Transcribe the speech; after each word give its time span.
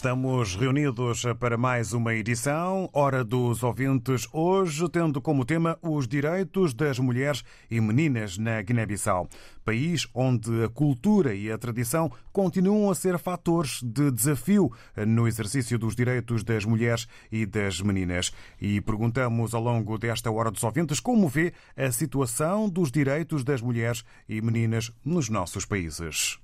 Estamos 0.00 0.56
reunidos 0.56 1.24
para 1.38 1.58
mais 1.58 1.92
uma 1.92 2.14
edição, 2.14 2.88
Hora 2.90 3.22
dos 3.22 3.62
Ouvintes, 3.62 4.26
hoje 4.32 4.88
tendo 4.88 5.20
como 5.20 5.44
tema 5.44 5.78
os 5.82 6.08
direitos 6.08 6.72
das 6.72 6.98
mulheres 6.98 7.44
e 7.70 7.78
meninas 7.82 8.38
na 8.38 8.62
Guiné-Bissau, 8.62 9.28
país 9.62 10.08
onde 10.14 10.64
a 10.64 10.70
cultura 10.70 11.34
e 11.34 11.52
a 11.52 11.58
tradição 11.58 12.10
continuam 12.32 12.90
a 12.90 12.94
ser 12.94 13.18
fatores 13.18 13.82
de 13.82 14.10
desafio 14.10 14.72
no 15.06 15.28
exercício 15.28 15.78
dos 15.78 15.94
direitos 15.94 16.42
das 16.42 16.64
mulheres 16.64 17.06
e 17.30 17.44
das 17.44 17.82
meninas. 17.82 18.32
E 18.58 18.80
perguntamos 18.80 19.52
ao 19.52 19.62
longo 19.62 19.98
desta 19.98 20.30
Hora 20.30 20.50
dos 20.50 20.64
Ouvintes 20.64 20.98
como 20.98 21.28
vê 21.28 21.52
a 21.76 21.92
situação 21.92 22.70
dos 22.70 22.90
direitos 22.90 23.44
das 23.44 23.60
mulheres 23.60 24.02
e 24.26 24.40
meninas 24.40 24.90
nos 25.04 25.28
nossos 25.28 25.66
países. 25.66 26.40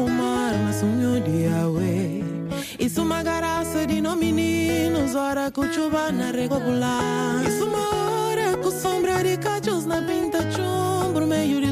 Kumar 0.00 0.54
na 0.64 0.72
sunho 0.72 1.20
de 1.20 1.46
awe. 1.46 2.24
Isso 2.78 3.02
uma 3.02 3.22
garaça 3.22 3.86
de 3.86 4.00
no 4.00 4.16
meninos, 4.16 5.14
hora 5.14 5.50
cuchubana 5.50 6.32
regular. 6.32 7.44
Isso 7.46 7.66
uma 7.66 7.84
hora 7.94 8.56
com 8.56 8.70
sombra 8.70 9.22
de 9.22 9.36
cachos 9.36 9.84
na 9.84 10.00
pinta 10.00 10.40
chumbro 10.52 11.26
meio 11.26 11.60
de 11.60 11.69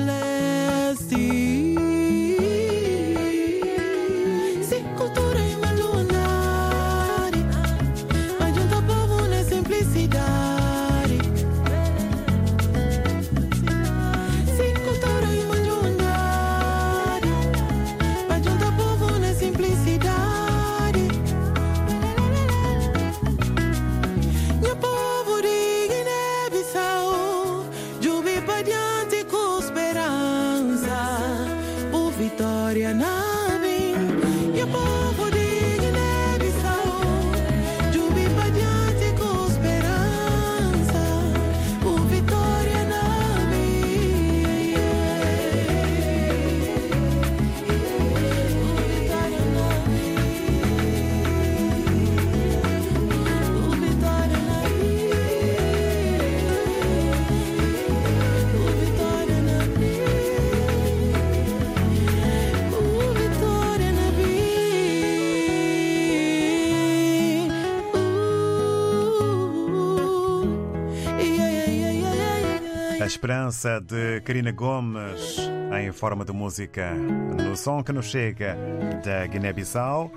esperança 73.08 73.80
de 73.80 74.20
Karina 74.20 74.52
Gomes 74.52 75.38
em 75.80 75.90
forma 75.92 76.26
de 76.26 76.32
música 76.32 76.92
no 76.94 77.56
som 77.56 77.82
que 77.82 77.90
nos 77.90 78.04
chega 78.04 78.54
da 79.02 79.26
Guiné-Bissau, 79.26 80.12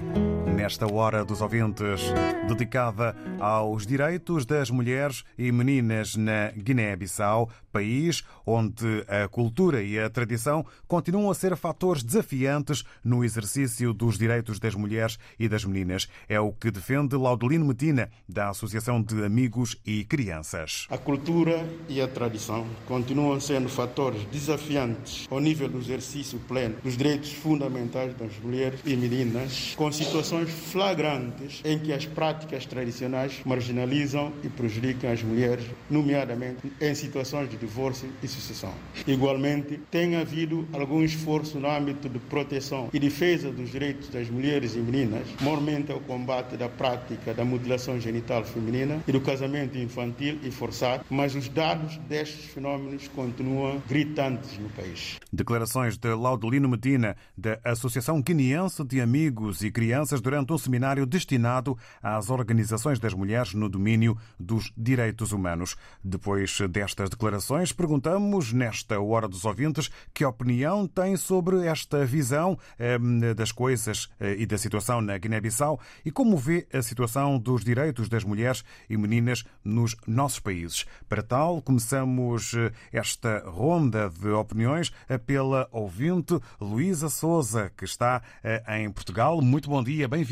nesta 0.62 0.86
hora 0.86 1.26
dos 1.26 1.42
ouvintes, 1.42 2.02
dedicada 2.48 3.16
aos 3.40 3.84
direitos 3.84 4.46
das 4.46 4.70
mulheres 4.70 5.24
e 5.36 5.52
meninas 5.52 6.16
na 6.16 6.52
Guiné-Bissau, 6.52 7.50
país 7.72 8.24
onde 8.46 9.04
a 9.08 9.28
cultura 9.28 9.82
e 9.82 9.98
a 9.98 10.08
tradição 10.08 10.64
continuam 10.88 11.32
a 11.32 11.34
ser 11.34 11.56
fatores 11.56 12.03
desafiantes 12.03 12.84
no 13.03 13.24
exercício 13.24 13.91
dos 13.91 14.20
direitos 14.20 14.59
das 14.59 14.76
mulheres 14.76 15.18
e 15.40 15.50
das 15.50 15.66
meninas. 15.66 16.08
É 16.30 16.40
o 16.40 16.52
que 16.52 16.70
defende 16.70 17.16
Laudelino 17.16 17.66
Medina, 17.66 18.12
da 18.30 18.50
Associação 18.50 19.02
de 19.02 19.24
Amigos 19.24 19.78
e 19.84 20.03
Crianças. 20.03 20.85
A 20.91 20.97
cultura 20.97 21.66
e 21.90 22.00
a 22.00 22.08
tradição 22.08 22.68
continuam 22.85 23.40
sendo 23.40 23.68
fatores 23.68 24.26
desafiantes 24.26 25.28
ao 25.32 25.40
nível 25.40 25.68
do 25.68 25.80
exercício 25.80 26.38
pleno 26.47 26.76
dos 26.84 26.96
direitos 26.96 27.34
fundamentais 27.34 28.14
das 28.16 28.38
mulheres 28.38 28.80
e 28.85 28.96
meninas, 28.96 29.74
com 29.76 29.91
situações 29.91 30.51
flagrantes 30.52 31.62
em 31.66 31.80
que 31.80 31.94
as 31.94 32.06
práticas 32.06 32.66
tradicionais 32.66 33.42
marginalizam 33.46 34.32
e 34.44 34.50
prejudicam 34.50 35.12
as 35.12 35.24
mulheres, 35.24 35.66
nomeadamente 35.90 36.72
em 36.80 36.96
situações 36.96 37.50
de 37.50 37.58
divórcio 37.58 38.09
e 38.22 38.28
sucessão. 38.28 38.74
Igualmente, 39.08 39.80
tem 39.90 40.16
havido 40.16 40.68
algum 40.74 41.02
esforço 41.03 41.59
no 41.59 41.70
âmbito 41.70 42.09
de 42.09 42.20
proteção 42.20 42.90
e 42.94 43.00
defesa 43.00 43.52
dos 43.52 43.72
direitos 43.72 44.09
das 44.09 44.30
mulheres 44.30 44.76
e 44.76 44.80
meninas, 44.80 45.28
mormente 45.42 45.92
ao 45.92 46.00
combate 46.00 46.58
da 46.58 46.70
prática 46.70 47.34
da 47.34 47.46
mutilação 47.46 48.00
genital 48.00 48.44
feminina 48.44 49.02
e 49.08 49.12
do 49.12 49.22
casamento 49.22 49.78
infantil 49.78 50.40
e 50.44 50.52
forçado, 50.52 51.04
mas 51.09 51.36
os 51.36 51.47
dados 51.47 51.97
destes 52.09 52.46
fenómenos 52.46 53.08
continuam 53.09 53.82
gritantes 53.88 54.58
no 54.58 54.70
país. 54.70 55.18
Declarações 55.32 55.97
de 55.97 56.14
Laudelino 56.14 56.68
Medina, 56.68 57.16
da 57.38 57.59
Associação 57.64 58.22
Guineense 58.22 58.84
de 58.84 59.00
Amigos 59.00 59.62
e 59.64 59.72
Crianças, 59.72 60.22
durante 60.22 60.41
um 60.49 60.58
seminário 60.58 61.05
destinado 61.05 61.78
às 62.02 62.29
organizações 62.29 62.99
das 62.99 63.14
mulheres 63.14 63.53
no 63.53 63.70
domínio 63.70 64.17
dos 64.40 64.72
direitos 64.76 65.32
humanos. 65.32 65.76
Depois 66.03 66.58
destas 66.70 67.09
declarações, 67.09 67.72
perguntamos, 67.72 68.53
nesta 68.53 68.99
Hora 68.99 69.28
dos 69.28 69.46
Ouvintes, 69.46 69.90
que 70.14 70.26
opinião 70.26 70.88
tem 70.88 71.16
sobre 71.17 71.67
esta 71.67 72.05
visão 72.05 72.58
eh, 72.79 72.97
das 73.35 73.52
coisas 73.52 74.09
eh, 74.20 74.35
e 74.40 74.46
da 74.46 74.58
situação 74.58 75.02
na 75.02 75.17
Guiné-Bissau 75.17 75.79
e 76.05 76.11
como 76.11 76.38
vê 76.38 76.67
a 76.73 76.82
situação 76.82 77.37
dos 77.37 77.64
direitos 77.64 78.09
das 78.09 78.23
mulheres 78.23 78.64
e 78.90 78.97
meninas 78.97 79.44
nos 79.64 79.96
nossos 80.08 80.40
países. 80.40 80.85
Para 81.08 81.22
tal, 81.22 81.61
começamos 81.61 82.53
eh, 82.53 82.72
esta 82.91 83.44
ronda 83.46 84.09
de 84.09 84.29
opiniões 84.29 84.91
pela 85.26 85.67
ouvinte 85.72 86.40
Luísa 86.59 87.09
Souza, 87.09 87.72
que 87.76 87.85
está 87.85 88.22
em 88.67 88.90
Portugal. 88.91 89.41
Muito 89.41 89.70
bom 89.70 89.84
dia, 89.84 90.08
bem-vinda. 90.08 90.31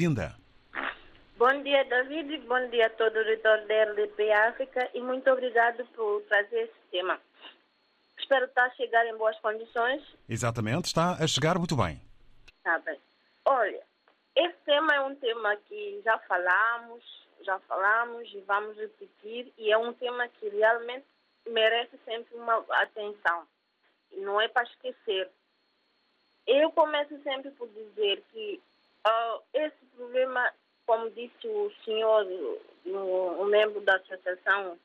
Bom 1.37 1.61
dia, 1.61 1.83
David, 1.83 2.37
bom 2.47 2.69
dia 2.69 2.85
a 2.85 2.89
todo 2.91 3.17
o 3.17 3.19
auditor 3.19 3.67
da 3.67 3.83
RDP 3.83 4.31
África 4.31 4.89
e 4.93 5.01
muito 5.01 5.29
obrigado 5.29 5.85
por 5.87 6.21
trazer 6.21 6.63
esse 6.63 6.79
tema. 6.89 7.19
Espero 8.17 8.45
estar 8.45 8.63
a 8.63 8.75
chegar 8.75 9.05
em 9.07 9.17
boas 9.17 9.37
condições. 9.41 10.01
Exatamente, 10.29 10.85
está 10.85 11.17
a 11.21 11.27
chegar 11.27 11.57
muito 11.57 11.75
bem. 11.75 11.99
Está 12.59 12.79
bem. 12.79 12.97
Olha, 13.43 13.81
esse 14.37 14.55
tema 14.63 14.95
é 14.95 15.01
um 15.01 15.15
tema 15.15 15.57
que 15.67 16.01
já 16.05 16.17
falamos, 16.19 17.03
já 17.41 17.59
falamos 17.67 18.25
e 18.33 18.39
vamos 18.47 18.77
repetir, 18.77 19.51
e 19.57 19.69
é 19.69 19.77
um 19.77 19.91
tema 19.91 20.29
que 20.29 20.47
realmente 20.47 21.07
merece 21.45 21.99
sempre 22.05 22.37
uma 22.37 22.63
atenção. 22.69 23.45
Não 24.13 24.39
é 24.39 24.47
para 24.47 24.63
esquecer. 24.63 25.29
Eu 26.47 26.71
começo 26.71 27.21
sempre 27.21 27.51
por 27.51 27.67
dizer 27.67 28.23
que 28.31 28.61
uh, 29.07 29.43
esse 29.53 29.85
problema 29.95 30.51
como 30.89 31.07
disse 31.11 31.47
o 31.47 31.71
senhor, 31.85 32.25
um 32.83 33.45
membro 33.45 33.79
da 33.81 33.97
associação, 33.97 34.75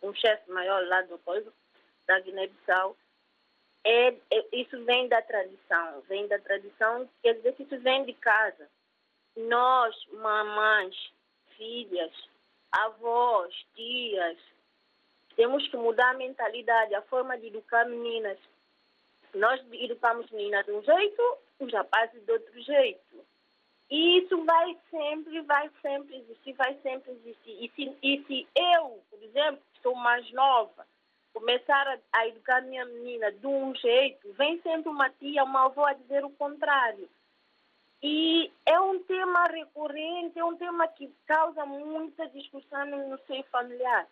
um 0.00 0.14
chefe 0.14 0.48
maior 0.52 0.86
lá 0.86 1.02
do 1.02 1.18
coisa, 1.18 1.52
da 2.06 2.20
Guiné-Bissau, 2.20 2.96
é, 3.82 4.14
é, 4.30 4.46
isso 4.52 4.84
vem 4.84 5.08
da 5.08 5.20
tradição, 5.20 6.00
vem 6.02 6.28
da 6.28 6.38
tradição, 6.38 7.08
quer 7.20 7.34
dizer 7.34 7.54
que 7.54 7.64
isso 7.64 7.76
vem 7.80 8.04
de 8.04 8.12
casa. 8.12 8.68
Nós, 9.36 9.96
mamães, 10.12 10.94
filhas, 11.56 12.12
avós, 12.70 13.52
tias, 13.74 14.38
temos 15.34 15.66
que 15.66 15.76
mudar 15.76 16.10
a 16.10 16.18
mentalidade, 16.18 16.94
a 16.94 17.02
forma 17.02 17.36
de 17.36 17.48
educar 17.48 17.84
meninas. 17.84 18.38
Nós 19.34 19.60
educamos 19.72 20.30
meninas 20.30 20.64
de 20.66 20.70
um 20.70 20.82
jeito, 20.84 21.38
os 21.60 21.72
rapazes 21.72 22.24
de 22.24 22.32
outro 22.32 22.60
jeito. 22.62 23.26
E 23.90 24.18
isso 24.18 24.44
vai 24.44 24.76
sempre, 24.90 25.40
vai 25.42 25.70
sempre 25.80 26.16
existir, 26.16 26.52
vai 26.52 26.74
sempre 26.82 27.10
existir. 27.12 27.64
E 27.64 27.72
se, 27.74 27.96
e 28.02 28.24
se 28.24 28.48
eu, 28.54 29.02
por 29.10 29.22
exemplo, 29.22 29.62
que 29.72 29.80
sou 29.80 29.94
mais 29.94 30.30
nova, 30.32 30.86
começar 31.32 31.86
a, 31.88 31.98
a 32.12 32.28
educar 32.28 32.60
minha 32.62 32.84
menina 32.84 33.32
de 33.32 33.46
um 33.46 33.74
jeito, 33.74 34.32
vem 34.34 34.60
sempre 34.60 34.90
uma 34.90 35.08
tia, 35.10 35.44
uma 35.44 35.66
avó 35.66 35.86
a 35.86 35.94
dizer 35.94 36.24
o 36.24 36.30
contrário. 36.30 37.08
E 38.02 38.52
é 38.66 38.78
um 38.78 39.02
tema 39.02 39.44
recorrente, 39.46 40.38
é 40.38 40.44
um 40.44 40.56
tema 40.56 40.86
que 40.86 41.10
causa 41.26 41.64
muita 41.64 42.28
discussão 42.28 42.84
no 42.86 43.18
seio 43.26 43.44
familiar. 43.44 44.06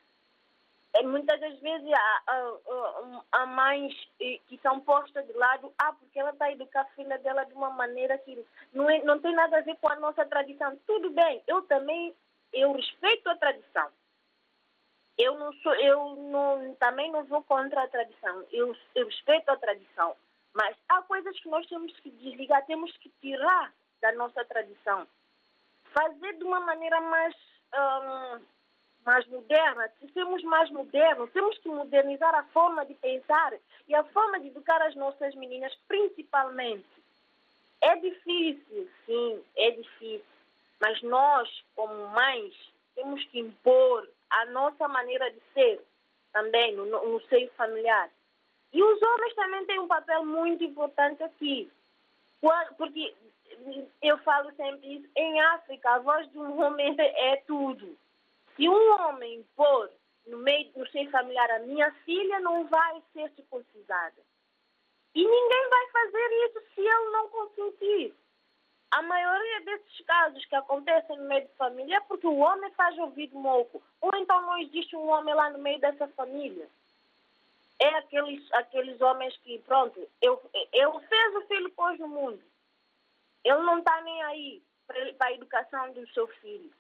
É, 0.98 1.02
muitas 1.02 1.38
das 1.40 1.58
vezes 1.60 1.92
há, 1.92 2.22
há, 2.26 3.22
há, 3.32 3.46
mães 3.46 3.94
que 4.18 4.58
são 4.62 4.80
postas 4.80 5.26
de 5.26 5.32
lado, 5.34 5.72
ah, 5.78 5.92
porque 5.92 6.18
ela 6.18 6.30
está 6.30 6.46
a 6.46 6.52
educar 6.52 6.82
a 6.82 6.94
filha 6.94 7.18
dela 7.18 7.44
de 7.44 7.52
uma 7.54 7.70
maneira 7.70 8.16
que 8.18 8.44
não, 8.72 8.88
é, 8.88 9.02
não 9.02 9.18
tem 9.20 9.34
nada 9.34 9.58
a 9.58 9.62
ver 9.62 9.76
com 9.76 9.88
a 9.88 9.96
nossa 9.96 10.24
tradição. 10.24 10.76
Tudo 10.86 11.10
bem, 11.10 11.42
eu 11.46 11.62
também 11.62 12.14
eu 12.52 12.72
respeito 12.72 13.28
a 13.28 13.36
tradição. 13.36 13.90
Eu 15.18 15.38
não 15.38 15.52
sou, 15.54 15.74
eu 15.74 16.16
não, 16.16 16.74
também 16.76 17.10
não 17.10 17.24
vou 17.24 17.42
contra 17.42 17.82
a 17.82 17.88
tradição. 17.88 18.44
Eu, 18.50 18.76
eu 18.94 19.06
respeito 19.06 19.48
a 19.50 19.56
tradição. 19.56 20.16
Mas 20.54 20.76
há 20.88 21.02
coisas 21.02 21.38
que 21.40 21.48
nós 21.48 21.66
temos 21.66 21.92
que 22.00 22.10
desligar, 22.10 22.64
temos 22.66 22.94
que 22.98 23.10
tirar 23.20 23.72
da 24.00 24.12
nossa 24.12 24.44
tradição. 24.44 25.06
Fazer 25.92 26.34
de 26.34 26.44
uma 26.44 26.60
maneira 26.60 27.00
mais. 27.00 27.34
Hum, 27.74 28.40
mais 29.06 29.24
moderna, 29.28 29.88
se 30.00 30.12
sermos 30.12 30.42
mais 30.42 30.68
modernos, 30.70 31.30
temos 31.30 31.56
que 31.58 31.68
modernizar 31.68 32.34
a 32.34 32.42
forma 32.46 32.84
de 32.84 32.92
pensar 32.94 33.54
e 33.86 33.94
a 33.94 34.02
forma 34.02 34.40
de 34.40 34.48
educar 34.48 34.82
as 34.82 34.96
nossas 34.96 35.32
meninas, 35.36 35.72
principalmente. 35.86 36.84
É 37.80 37.94
difícil, 37.96 38.90
sim, 39.06 39.44
é 39.56 39.70
difícil. 39.70 40.24
Mas 40.80 41.00
nós, 41.02 41.48
como 41.76 42.08
mães, 42.08 42.52
temos 42.96 43.24
que 43.26 43.38
impor 43.38 44.08
a 44.28 44.46
nossa 44.46 44.88
maneira 44.88 45.30
de 45.30 45.40
ser 45.54 45.80
também 46.32 46.74
no, 46.74 46.84
no 46.84 47.20
seio 47.28 47.48
familiar. 47.52 48.10
E 48.72 48.82
os 48.82 49.00
homens 49.00 49.34
também 49.36 49.64
têm 49.66 49.78
um 49.78 49.86
papel 49.86 50.24
muito 50.24 50.64
importante 50.64 51.22
aqui. 51.22 51.70
Porque 52.76 53.14
eu 54.02 54.18
falo 54.18 54.50
sempre 54.56 54.96
isso, 54.96 55.08
em 55.16 55.40
África 55.40 55.90
a 55.90 55.98
voz 56.00 56.28
de 56.30 56.38
um 56.38 56.60
homem 56.60 56.94
é 56.98 57.36
tudo. 57.46 57.96
Se 58.56 58.68
um 58.68 58.92
homem 59.00 59.46
pôr 59.54 59.90
no 60.26 60.38
meio 60.38 60.72
do 60.72 60.88
seio 60.90 61.10
familiar 61.10 61.50
a 61.50 61.60
minha 61.60 61.92
filha 62.04 62.40
não 62.40 62.66
vai 62.66 63.02
ser 63.12 63.30
circuncisada. 63.32 64.16
E 65.14 65.24
ninguém 65.24 65.68
vai 65.68 65.90
fazer 65.90 66.46
isso 66.46 66.60
se 66.74 66.80
ele 66.80 67.10
não 67.10 67.28
consentir. 67.28 68.14
A 68.90 69.02
maioria 69.02 69.60
desses 69.62 70.00
casos 70.06 70.44
que 70.46 70.54
acontecem 70.54 71.16
no 71.16 71.24
meio 71.24 71.46
de 71.46 71.54
família 71.54 71.96
é 71.96 72.00
porque 72.00 72.26
o 72.26 72.38
homem 72.38 72.70
faz 72.72 72.96
ouvido 72.98 73.38
moco. 73.38 73.82
Ou 74.00 74.10
então 74.16 74.40
não 74.42 74.58
existe 74.58 74.96
um 74.96 75.08
homem 75.08 75.34
lá 75.34 75.50
no 75.50 75.58
meio 75.58 75.78
dessa 75.80 76.08
família. 76.08 76.68
É 77.78 77.88
aqueles, 77.96 78.50
aqueles 78.54 79.00
homens 79.00 79.36
que, 79.38 79.58
pronto, 79.60 80.00
eu, 80.22 80.40
eu 80.72 80.98
fez 81.00 81.36
o 81.36 81.46
filho 81.46 81.70
pôs 81.72 81.98
no 81.98 82.08
mundo. 82.08 82.42
Ele 83.44 83.58
não 83.58 83.78
está 83.78 84.00
nem 84.00 84.22
aí 84.22 84.62
para 84.86 85.26
a 85.26 85.32
educação 85.32 85.92
do 85.92 86.06
seu 86.08 86.26
filho 86.26 86.70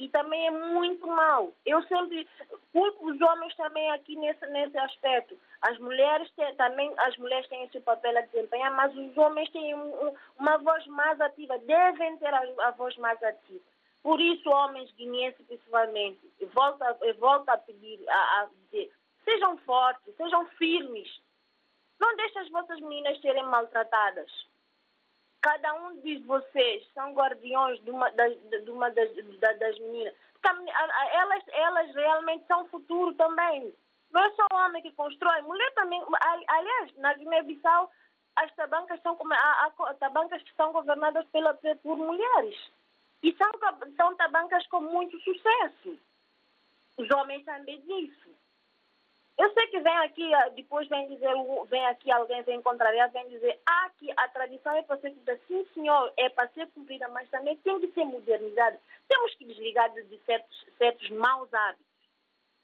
e 0.00 0.08
também 0.08 0.46
é 0.46 0.50
muito 0.50 1.06
mal. 1.06 1.52
Eu 1.66 1.82
sempre 1.82 2.26
culpo 2.72 3.10
os 3.10 3.20
homens 3.20 3.54
também 3.54 3.90
aqui 3.90 4.16
nesse, 4.16 4.46
nesse 4.46 4.78
aspecto. 4.78 5.38
As 5.60 5.78
mulheres 5.78 6.30
têm, 6.32 6.54
também 6.56 6.90
as 6.96 7.16
mulheres 7.18 7.46
têm 7.48 7.64
esse 7.64 7.78
papel 7.80 8.16
a 8.16 8.22
desempenhar, 8.22 8.74
mas 8.74 8.96
os 8.96 9.16
homens 9.18 9.50
têm 9.50 9.74
um, 9.74 10.14
uma 10.38 10.56
voz 10.56 10.86
mais 10.86 11.20
ativa, 11.20 11.58
devem 11.58 12.16
ter 12.16 12.32
a, 12.32 12.42
a, 12.60 12.70
voz 12.70 12.96
mais 12.96 13.22
ativa. 13.22 13.60
Por 14.02 14.18
isso, 14.18 14.48
homens 14.48 14.90
guineenses 14.92 15.46
principalmente, 15.46 16.18
volto 16.54 16.80
a, 16.82 16.96
volto 17.18 17.50
a 17.50 17.58
pedir, 17.58 18.00
a, 18.08 18.40
a 18.40 18.48
dizer, 18.64 18.90
sejam 19.22 19.58
fortes, 19.58 20.16
sejam 20.16 20.46
firmes. 20.56 21.20
Não 22.00 22.16
deixem 22.16 22.40
as 22.40 22.48
vossas 22.48 22.80
meninas 22.80 23.20
serem 23.20 23.44
maltratadas 23.44 24.30
cada 25.40 25.74
um 25.74 26.00
de 26.00 26.18
vocês 26.20 26.86
são 26.92 27.12
guardiões 27.14 27.82
de 27.82 27.90
uma 27.90 28.10
das, 28.10 28.32
de 28.40 28.70
uma 28.70 28.90
das, 28.90 29.10
das 29.38 29.78
meninas. 29.78 30.14
Elas, 31.12 31.42
elas 31.48 31.94
realmente 31.94 32.46
são 32.46 32.66
futuro 32.68 33.14
também. 33.14 33.74
Não 34.10 34.22
é 34.22 34.30
só 34.32 34.46
o 34.52 34.56
homem 34.56 34.82
que 34.82 34.92
constrói, 34.92 35.40
mulher 35.42 35.72
também. 35.74 36.02
Aliás, 36.48 36.96
na 36.96 37.14
Guiné-Bissau, 37.14 37.90
as 38.36 38.52
tabancas 38.54 39.00
são, 39.02 39.16
há, 39.32 39.94
tabancas 39.98 40.42
que 40.42 40.54
são 40.54 40.72
governadas 40.72 41.26
pela, 41.26 41.54
por 41.82 41.96
mulheres. 41.96 42.70
E 43.22 43.36
são, 43.36 43.50
são 43.96 44.16
tabancas 44.16 44.66
com 44.68 44.80
muito 44.80 45.18
sucesso. 45.20 45.98
Os 46.96 47.10
homens 47.10 47.44
sabem 47.44 47.80
disso. 47.82 48.30
Eu 49.40 49.50
sei 49.54 49.66
que 49.68 49.80
vem 49.80 49.96
aqui, 49.96 50.34
ah, 50.34 50.50
depois 50.50 50.86
vem 50.88 51.08
dizer, 51.08 51.32
vem 51.70 51.86
aqui 51.86 52.10
alguém, 52.10 52.42
vem 52.42 52.60
contrariar, 52.60 53.10
vem 53.10 53.26
dizer, 53.30 53.58
ah, 53.66 53.90
que 53.98 54.12
a 54.14 54.28
tradição 54.28 54.76
é 54.76 54.82
para 54.82 55.00
ser 55.00 55.14
cumprida. 55.14 55.40
Sim, 55.48 55.66
senhor, 55.72 56.12
é 56.18 56.28
para 56.28 56.50
ser 56.50 56.66
cumprida, 56.72 57.08
mas 57.08 57.26
também 57.30 57.56
tem 57.56 57.80
que 57.80 57.90
ser 57.92 58.04
modernizada. 58.04 58.78
Temos 59.08 59.34
que 59.36 59.46
desligar 59.46 59.90
de 59.94 60.18
certos, 60.26 60.66
certos 60.76 61.08
maus 61.08 61.48
hábitos. 61.54 61.86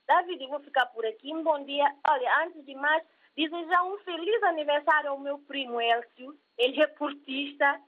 David, 0.07 0.43
eu 0.43 0.51
vou 0.51 0.61
ficar 0.61 0.85
por 0.87 1.07
aqui. 1.07 1.35
Um 1.35 1.43
bom 1.43 1.65
dia. 1.65 1.91
Olha, 2.11 2.45
antes 2.45 2.63
de 2.67 2.75
mais, 2.75 3.03
desejar 3.35 3.83
um 3.85 3.97
feliz 4.01 4.43
aniversário 4.43 5.13
ao 5.13 5.19
meu 5.19 5.39
primo 5.39 5.81
Elcio. 5.81 6.39
Ele 6.59 6.83
é 6.83 6.87
portista. 6.89 7.81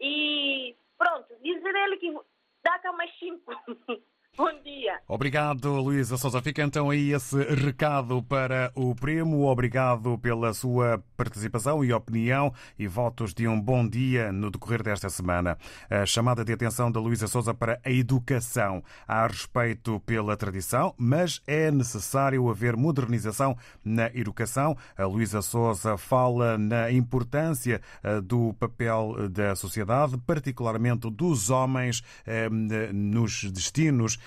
E 0.00 0.74
pronto, 0.96 1.36
dizer 1.42 1.74
ele 1.74 1.98
que 1.98 2.18
dá 2.64 2.78
cá 2.78 2.92
mais 2.94 3.14
cinco. 3.18 3.52
Bom 4.34 4.50
dia. 4.64 4.98
Obrigado, 5.06 5.70
Luísa 5.78 6.16
Souza. 6.16 6.40
Fica 6.40 6.62
então 6.62 6.88
aí 6.88 7.12
esse 7.12 7.36
recado 7.54 8.22
para 8.22 8.72
o 8.74 8.94
Primo. 8.94 9.46
Obrigado 9.46 10.16
pela 10.16 10.54
sua 10.54 11.04
participação 11.18 11.84
e 11.84 11.92
opinião 11.92 12.50
e 12.78 12.86
votos 12.86 13.34
de 13.34 13.46
um 13.46 13.60
bom 13.60 13.86
dia 13.86 14.32
no 14.32 14.50
decorrer 14.50 14.82
desta 14.82 15.10
semana. 15.10 15.58
A 15.90 16.06
chamada 16.06 16.42
de 16.46 16.50
atenção 16.50 16.90
da 16.90 16.98
Luísa 16.98 17.26
Souza 17.26 17.52
para 17.52 17.78
a 17.84 17.90
educação. 17.90 18.82
Há 19.06 19.26
respeito 19.26 20.00
pela 20.00 20.34
tradição, 20.34 20.94
mas 20.96 21.42
é 21.46 21.70
necessário 21.70 22.48
haver 22.48 22.74
modernização 22.74 23.54
na 23.84 24.06
educação. 24.14 24.74
A 24.96 25.04
Luísa 25.04 25.42
Souza 25.42 25.98
fala 25.98 26.56
na 26.56 26.90
importância 26.90 27.82
eh, 28.02 28.18
do 28.22 28.54
papel 28.54 29.28
da 29.28 29.54
sociedade, 29.54 30.16
particularmente 30.26 31.10
dos 31.10 31.50
homens 31.50 32.02
eh, 32.24 32.48
nos 32.48 33.44
destinos 33.52 34.21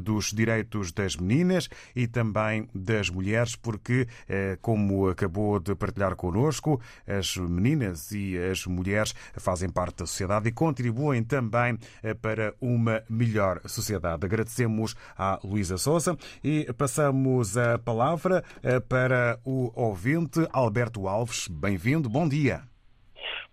dos 0.00 0.32
direitos 0.32 0.92
das 0.92 1.16
meninas 1.16 1.68
e 1.94 2.06
também 2.06 2.68
das 2.74 3.10
mulheres, 3.10 3.56
porque, 3.56 4.06
eh, 4.28 4.58
como 4.60 5.08
acabou 5.08 5.58
de 5.58 5.74
partilhar 5.74 6.16
connosco, 6.16 6.80
as 7.06 7.36
meninas 7.36 8.12
e 8.12 8.36
as 8.38 8.66
mulheres 8.66 9.14
fazem 9.36 9.70
parte 9.70 9.98
da 9.98 10.06
sociedade 10.06 10.48
e 10.48 10.52
contribuem 10.52 11.22
também 11.22 11.78
eh, 12.02 12.14
para 12.14 12.54
uma 12.60 13.02
melhor 13.08 13.60
sociedade. 13.66 14.24
Agradecemos 14.24 14.94
à 15.16 15.38
Luísa 15.44 15.78
Souza 15.78 16.16
e 16.42 16.72
passamos 16.72 17.56
a 17.56 17.78
palavra 17.78 18.44
eh, 18.62 18.80
para 18.80 19.38
o 19.44 19.72
ouvinte 19.74 20.46
Alberto 20.52 21.08
Alves. 21.08 21.48
Bem-vindo, 21.48 22.08
bom 22.08 22.28
dia. 22.28 22.62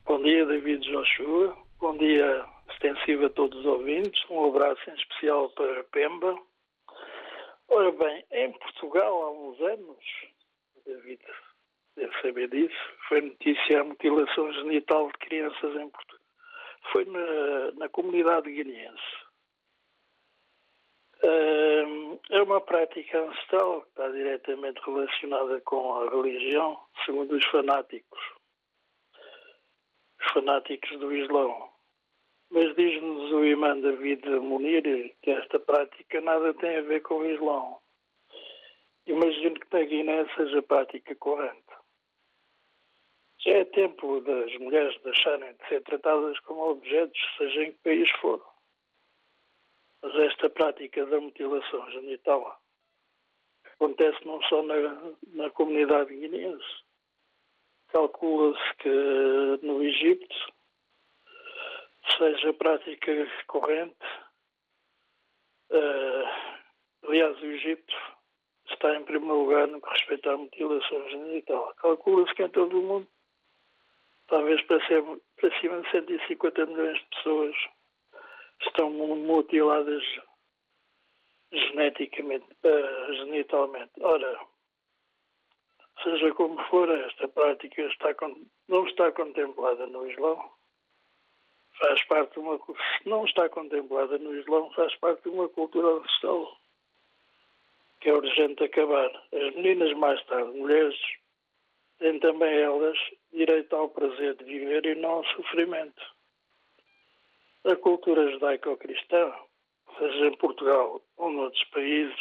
Bom 0.06 0.22
dia, 0.24 0.46
David 0.46 0.82
Joshua. 0.82 1.56
Bom 1.80 1.98
dia, 1.98 2.44
extensivo 2.80 3.26
a 3.26 3.30
todos 3.30 3.60
os 3.60 3.66
ouvintes. 3.66 4.24
Um 4.30 4.48
abraço 4.48 4.90
em 4.90 4.94
especial 4.94 5.50
para 5.50 5.84
Pemba. 5.86 6.36
Ora 7.68 7.92
bem, 7.92 8.26
em 8.32 8.52
Portugal 8.54 9.24
há 9.24 9.32
uns 9.32 9.62
anos, 9.62 10.06
David 10.86 11.22
deve 11.96 12.22
saber 12.22 12.50
disso, 12.50 12.76
foi 13.08 13.22
notícia 13.22 13.82
a 13.82 13.84
mutilação 13.84 14.52
genital 14.54 15.08
de 15.08 15.18
crianças 15.20 15.76
em 15.76 15.90
Portugal. 15.90 16.20
Foi 16.92 17.06
na, 17.06 17.72
na 17.74 17.90
comunidade 17.90 18.52
guineense. 18.52 19.30
É 22.32 22.42
uma 22.42 22.62
prática 22.62 23.20
ancestral 23.20 23.82
que 23.82 23.90
está 23.90 24.10
diretamente 24.10 24.80
relacionada 24.86 25.60
com 25.62 25.96
a 25.96 26.10
religião, 26.10 26.80
segundo 27.06 27.36
os 27.36 27.46
fanáticos. 27.48 28.20
Os 30.22 30.32
fanáticos 30.32 30.98
do 31.00 31.14
Islão. 31.14 31.69
Mas 32.52 32.76
diz-nos 32.76 33.32
o 33.32 33.46
imã 33.46 33.80
David 33.80 34.28
Munir 34.40 35.16
que 35.22 35.30
esta 35.32 35.60
prática 35.60 36.20
nada 36.22 36.54
tem 36.56 36.78
a 36.78 36.82
ver 36.82 37.02
com 37.02 37.20
o 37.20 37.26
Islão. 37.26 37.80
Imagino 39.06 39.60
que 39.60 39.68
na 39.72 39.84
Guiné 39.86 40.26
seja 40.36 40.62
prática 40.64 41.16
corrente. 41.16 41.70
Já 43.40 43.52
é 43.52 43.66
tempo 43.66 44.20
das 44.22 44.54
mulheres 44.58 45.00
deixarem 45.02 45.54
de 45.54 45.68
ser 45.68 45.82
tratadas 45.84 46.40
como 46.42 46.72
objetos, 46.72 47.20
seja 47.38 47.64
em 47.64 47.72
que 47.72 47.78
país 47.84 48.10
for. 48.20 48.44
Mas 50.02 50.16
esta 50.16 50.50
prática 50.50 51.06
da 51.06 51.22
mutilação 51.22 51.90
genital 51.92 52.60
acontece 53.64 54.26
não 54.26 54.42
só 54.44 54.62
na, 54.64 54.76
na 55.28 55.50
comunidade 55.52 56.16
guineense. 56.16 56.84
Calcula-se 57.90 58.76
que 58.78 59.66
no 59.66 59.82
Egito 59.84 60.28
seja 62.18 62.54
prática 62.54 63.12
corrente. 63.48 63.96
Uh, 65.70 67.08
aliás, 67.08 67.40
o 67.42 67.46
Egito 67.46 67.94
está 68.70 68.96
em 68.96 69.04
primeiro 69.04 69.42
lugar 69.42 69.68
no 69.68 69.82
que 69.82 69.90
respeita 69.90 70.32
à 70.32 70.38
mutilação 70.38 71.10
genital. 71.10 71.74
Calcula-se 71.76 72.34
que 72.34 72.44
em 72.44 72.50
todo 72.50 72.80
o 72.80 72.82
mundo, 72.82 73.08
talvez 74.28 74.62
para, 74.64 74.86
ser, 74.88 75.04
para 75.40 75.60
cima 75.60 75.82
de 75.82 75.92
150 75.92 76.66
milhões 76.66 77.00
de 77.00 77.06
pessoas 77.16 77.56
estão 78.62 78.90
mutiladas 78.92 80.04
geneticamente, 81.52 82.46
uh, 82.64 83.14
genitalmente. 83.14 83.92
Ora, 84.02 84.40
seja 86.04 86.34
como 86.34 86.62
for, 86.66 86.90
esta 86.90 87.28
prática 87.28 87.82
está, 87.84 88.16
não 88.68 88.88
está 88.88 89.12
contemplada 89.12 89.86
no 89.88 90.10
Islão 90.10 90.59
faz 91.80 92.04
parte 92.06 92.34
de 92.34 92.40
uma 92.40 92.60
não 93.06 93.26
está 93.26 93.50
contemplada 93.50 94.18
no 94.18 94.36
Islão, 94.36 94.72
faz 94.74 94.94
parte 94.96 95.24
de 95.24 95.30
uma 95.30 95.50
cultura 95.50 95.88
ancestral 95.88 96.60
que 98.00 98.10
é 98.10 98.14
urgente 98.14 98.64
acabar. 98.64 99.10
As 99.34 99.56
meninas 99.56 99.94
mais 99.98 100.24
tarde, 100.26 100.58
mulheres, 100.58 100.98
têm 102.00 102.20
também 102.20 102.58
elas 102.58 102.98
direito 103.34 103.76
ao 103.76 103.90
prazer 103.90 104.36
de 104.36 104.46
viver 104.46 104.86
e 104.86 104.96
não 104.96 105.10
ao 105.10 105.26
sofrimento. 105.26 106.02
A 107.66 107.76
cultura 107.76 108.32
judaico-cristã, 108.32 109.34
seja 109.98 110.28
em 110.28 110.38
Portugal 110.38 111.02
ou 111.18 111.30
noutros 111.30 111.64
países, 111.66 112.20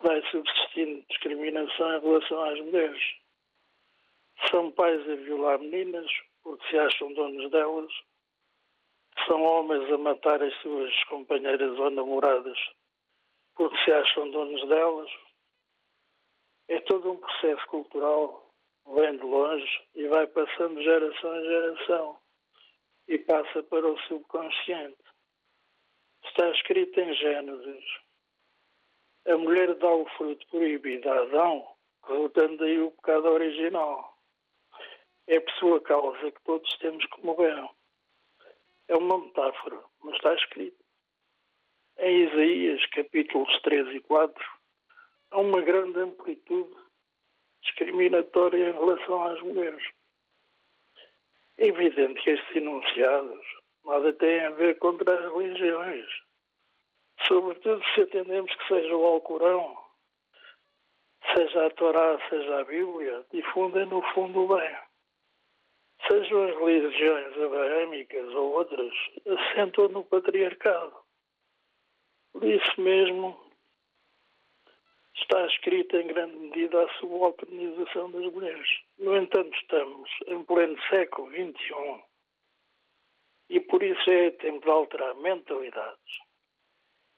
vai 0.00 0.20
subsistindo 0.30 1.04
discriminação 1.08 1.96
em 1.96 2.00
relação 2.00 2.42
às 2.42 2.60
mulheres. 2.60 3.02
São 4.50 4.70
pais 4.72 5.00
a 5.08 5.14
violar 5.14 5.60
meninas, 5.60 6.10
porque 6.44 6.68
se 6.68 6.78
acham 6.78 7.12
donos 7.14 7.50
delas, 7.50 7.92
são 9.26 9.42
homens 9.42 9.90
a 9.92 9.98
matar 9.98 10.40
as 10.42 10.54
suas 10.60 11.04
companheiras 11.04 11.76
ou 11.78 11.90
namoradas 11.90 12.58
porque 13.54 13.76
se 13.84 13.92
acham 13.92 14.30
donos 14.30 14.66
delas. 14.68 15.10
É 16.68 16.80
todo 16.80 17.12
um 17.12 17.16
processo 17.16 17.66
cultural, 17.66 18.50
vem 18.94 19.16
de 19.16 19.24
longe 19.24 19.82
e 19.94 20.06
vai 20.08 20.26
passando 20.26 20.82
geração 20.82 21.36
em 21.36 21.44
geração 21.44 22.18
e 23.08 23.18
passa 23.18 23.62
para 23.64 23.86
o 23.86 23.98
subconsciente. 24.02 24.96
Está 26.24 26.50
escrito 26.50 26.98
em 27.00 27.14
Gênesis. 27.14 27.84
A 29.26 29.36
mulher 29.36 29.74
dá 29.74 29.90
o 29.90 30.06
fruto 30.16 30.46
proibido 30.48 31.08
a 31.08 31.22
Adão, 31.22 31.76
resultando 32.06 32.58
daí 32.58 32.80
o 32.80 32.90
pecado 32.92 33.28
original 33.28 34.13
é 35.26 35.40
por 35.40 35.52
sua 35.54 35.80
causa 35.80 36.30
que 36.30 36.42
todos 36.44 36.76
temos 36.78 37.04
que 37.06 37.24
morrer. 37.24 37.68
É 38.88 38.96
uma 38.96 39.18
metáfora, 39.18 39.82
mas 40.02 40.14
está 40.16 40.34
escrito. 40.34 40.84
Em 41.98 42.24
Isaías, 42.24 42.84
capítulos 42.86 43.60
3 43.62 43.94
e 43.94 44.00
4, 44.00 44.44
há 45.30 45.40
uma 45.40 45.60
grande 45.62 45.98
amplitude 46.00 46.74
discriminatória 47.62 48.70
em 48.70 48.72
relação 48.72 49.24
às 49.24 49.40
mulheres. 49.40 49.82
É 51.56 51.68
evidente 51.68 52.20
que 52.22 52.30
estes 52.30 52.56
enunciados 52.56 53.46
nada 53.84 54.12
têm 54.14 54.40
a 54.40 54.50
ver 54.50 54.78
contra 54.78 55.14
as 55.14 55.32
religiões, 55.32 56.06
sobretudo 57.26 57.82
se 57.94 58.02
atendemos 58.02 58.54
que 58.54 58.68
seja 58.68 58.94
o 58.94 59.04
Alcorão, 59.04 59.78
seja 61.34 61.66
a 61.66 61.70
Torá, 61.70 62.18
seja 62.28 62.60
a 62.60 62.64
Bíblia, 62.64 63.24
difundem 63.32 63.86
no 63.86 64.02
fundo 64.12 64.40
o 64.40 64.56
bem 64.56 64.76
sejam 66.06 66.44
as 66.44 66.56
religiões 66.56 67.36
abraâmicas 67.38 68.34
ou 68.34 68.52
outras, 68.52 68.92
assentam 69.26 69.88
no 69.88 70.04
patriarcado. 70.04 70.94
Por 72.32 72.44
isso 72.44 72.80
mesmo 72.80 73.38
está 75.14 75.46
escrita 75.46 75.96
em 76.00 76.08
grande 76.08 76.36
medida 76.36 76.82
a 76.82 76.92
subalternização 76.94 78.10
das 78.10 78.32
mulheres. 78.32 78.68
No 78.98 79.16
entanto, 79.16 79.56
estamos 79.56 80.10
em 80.26 80.42
pleno 80.44 80.76
século 80.88 81.30
XXI 81.30 82.02
e 83.48 83.60
por 83.60 83.82
isso 83.82 84.10
é 84.10 84.30
tempo 84.32 84.64
de 84.64 84.70
alterar 84.70 85.14
mentalidades 85.16 86.18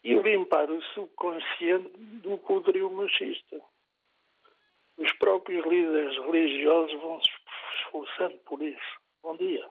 e 0.05 0.15
limpar 0.15 0.71
o 0.71 0.83
subconsciente 0.83 1.91
do 1.97 2.39
poderio 2.39 2.91
machista. 2.91 3.61
Os 4.97 5.13
próprios 5.15 5.65
líderes 5.67 6.17
religiosos 6.19 7.01
vão 7.01 7.21
se 7.21 7.36
esforçando 8.05 8.39
por 8.45 8.63
isso. 8.63 9.01
Bom 9.23 9.37
dia. 9.37 9.69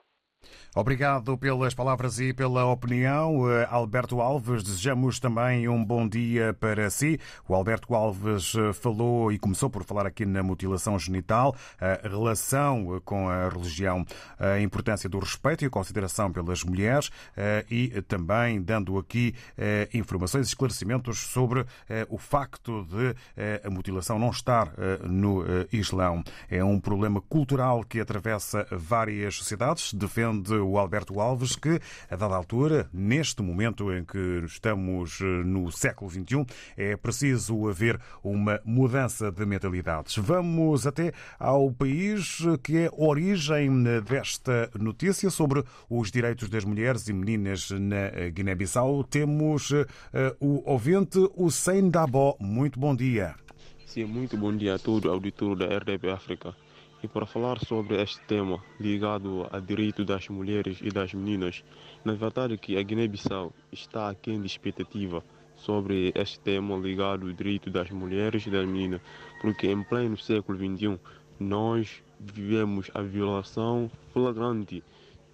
Obrigado 0.76 1.38
pelas 1.38 1.72
palavras 1.72 2.20
e 2.20 2.34
pela 2.34 2.66
opinião. 2.66 3.50
Eh, 3.50 3.66
Alberto 3.70 4.20
Alves, 4.20 4.62
desejamos 4.62 5.18
também 5.18 5.66
um 5.66 5.82
bom 5.82 6.06
dia 6.06 6.52
para 6.52 6.90
si. 6.90 7.18
O 7.48 7.54
Alberto 7.54 7.94
Alves 7.94 8.54
eh, 8.54 8.74
falou 8.74 9.32
e 9.32 9.38
começou 9.38 9.70
por 9.70 9.82
falar 9.84 10.04
aqui 10.04 10.26
na 10.26 10.42
mutilação 10.42 10.98
genital, 10.98 11.56
a 11.80 12.06
relação 12.06 13.00
com 13.06 13.26
a 13.26 13.48
religião, 13.48 14.04
a 14.38 14.60
importância 14.60 15.08
do 15.08 15.18
respeito 15.18 15.64
e 15.64 15.66
a 15.66 15.70
consideração 15.70 16.30
pelas 16.30 16.62
mulheres 16.62 17.10
eh, 17.34 17.64
e 17.70 18.02
também 18.02 18.60
dando 18.60 18.98
aqui 18.98 19.34
informações 19.94 20.46
e 20.46 20.50
esclarecimentos 20.50 21.18
sobre 21.18 21.64
o 22.10 22.18
facto 22.18 22.84
de 22.84 23.14
a 23.66 23.70
mutilação 23.70 24.18
não 24.18 24.30
estar 24.30 24.72
no 25.02 25.44
Islão. 25.72 26.22
É 26.50 26.62
um 26.62 26.78
problema 26.78 27.20
cultural 27.20 27.82
que 27.82 28.00
atravessa 28.00 28.66
várias 28.70 29.36
sociedades, 29.36 29.94
defende 29.94 30.25
defende 30.26 30.54
o 30.54 30.78
Alberto 30.78 31.20
Alves 31.20 31.56
que, 31.56 31.80
a 32.10 32.16
dada 32.16 32.34
altura, 32.34 32.88
neste 32.92 33.42
momento 33.42 33.92
em 33.92 34.04
que 34.04 34.42
estamos 34.44 35.20
no 35.44 35.70
século 35.70 36.10
XXI, 36.10 36.46
é 36.76 36.96
preciso 36.96 37.68
haver 37.68 38.00
uma 38.22 38.60
mudança 38.64 39.30
de 39.30 39.44
mentalidades. 39.46 40.16
Vamos 40.16 40.86
até 40.86 41.12
ao 41.38 41.70
país 41.72 42.38
que 42.62 42.78
é 42.78 42.90
origem 42.92 43.84
desta 44.04 44.70
notícia 44.78 45.30
sobre 45.30 45.62
os 45.88 46.10
direitos 46.10 46.48
das 46.48 46.64
mulheres 46.64 47.08
e 47.08 47.12
meninas 47.12 47.70
na 47.70 48.30
Guiné-Bissau. 48.32 49.04
Temos 49.04 49.70
uh, 49.70 49.86
o 50.40 50.62
ouvinte 50.70 51.18
Hussein 51.36 51.90
Dabo. 51.90 52.36
Muito 52.40 52.78
bom 52.78 52.94
dia. 52.94 53.34
Sim, 53.84 54.04
muito 54.04 54.36
bom 54.36 54.54
dia 54.54 54.74
a 54.74 54.78
todo 54.78 55.10
auditor 55.10 55.56
da 55.56 55.66
RDP 55.66 56.10
África. 56.10 56.65
E 57.02 57.08
para 57.08 57.26
falar 57.26 57.58
sobre 57.60 58.00
este 58.02 58.20
tema 58.22 58.62
ligado 58.80 59.46
a 59.52 59.60
direito 59.60 60.04
das 60.04 60.28
mulheres 60.28 60.78
e 60.82 60.88
das 60.88 61.12
meninas, 61.12 61.62
na 62.04 62.14
verdade 62.14 62.56
que 62.56 62.76
a 62.76 62.82
Guiné-Bissau 62.82 63.52
está 63.70 64.08
aquém 64.08 64.40
de 64.40 64.46
expectativa 64.46 65.22
sobre 65.56 66.12
este 66.14 66.40
tema 66.40 66.76
ligado 66.76 67.26
ao 67.26 67.32
direito 67.32 67.70
das 67.70 67.90
mulheres 67.90 68.46
e 68.46 68.50
das 68.50 68.66
meninas, 68.66 69.00
porque 69.40 69.66
em 69.66 69.82
pleno 69.82 70.16
século 70.16 70.58
XXI 70.58 70.98
nós 71.38 72.02
vivemos 72.18 72.90
a 72.94 73.02
violação 73.02 73.90
flagrante 74.12 74.82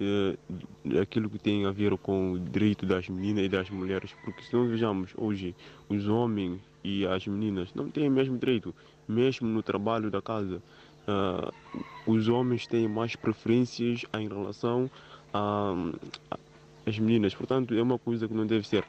eh, 0.01 0.37
daquilo 0.85 1.31
que 1.31 1.39
tem 1.39 1.65
a 1.65 1.71
ver 1.71 1.97
com 1.97 2.33
o 2.33 2.39
direito 2.39 2.85
das 2.85 3.09
meninas 3.09 3.45
e 3.45 3.49
das 3.49 3.71
mulheres, 3.71 4.13
porque 4.25 4.43
se 4.43 4.53
nós 4.53 4.69
vejamos 4.69 5.13
hoje 5.17 5.55
os 5.89 6.09
homens 6.09 6.61
e 6.83 7.07
as 7.07 7.27
meninas 7.27 7.73
não 7.75 7.89
têm 7.89 8.09
o 8.09 8.13
mesmo 8.13 8.37
direito, 8.37 8.75
mesmo 9.07 9.47
no 9.47 9.63
trabalho 9.63 10.11
da 10.11 10.21
casa. 10.21 10.61
Uh, 11.09 11.83
os 12.07 12.29
homens 12.29 12.67
têm 12.67 12.89
mais 12.89 13.17
preferências 13.17 14.05
em 14.15 14.29
relação 14.29 14.91
às 15.33 16.99
meninas, 16.99 17.35
portanto 17.35 17.75
é 17.75 17.83
uma 17.83 17.99
coisa 17.99 18.29
que 18.29 18.35
não 18.35 18.47
deve 18.47 18.67
ser 18.67 18.85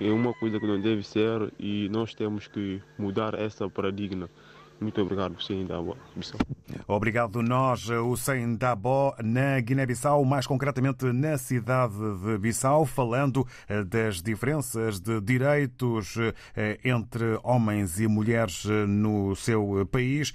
é 0.00 0.10
uma 0.10 0.32
coisa 0.34 0.58
que 0.58 0.66
não 0.66 0.80
deve 0.80 1.02
ser 1.02 1.52
e 1.58 1.88
nós 1.90 2.14
temos 2.14 2.46
que 2.46 2.80
mudar 2.98 3.34
essa 3.34 3.68
paradigma. 3.68 4.28
Muito 4.80 5.00
obrigado, 5.00 5.36
Hussein 5.36 5.66
Dabo. 5.66 5.96
Obrigado 6.86 7.42
nós, 7.42 7.88
Hussein 7.88 8.56
Dabo, 8.56 9.14
na 9.22 9.60
Guiné-Bissau, 9.60 10.24
mais 10.24 10.46
concretamente 10.46 11.04
na 11.12 11.38
cidade 11.38 11.94
de 12.24 12.38
Bissau, 12.38 12.84
falando 12.86 13.46
eh, 13.68 13.84
das 13.84 14.22
diferenças 14.22 15.00
de 15.00 15.20
direitos 15.20 16.16
eh, 16.56 16.78
entre 16.84 17.38
homens 17.42 17.98
e 18.00 18.06
mulheres 18.06 18.64
eh, 18.66 18.86
no 18.86 19.34
seu 19.36 19.86
país 19.90 20.32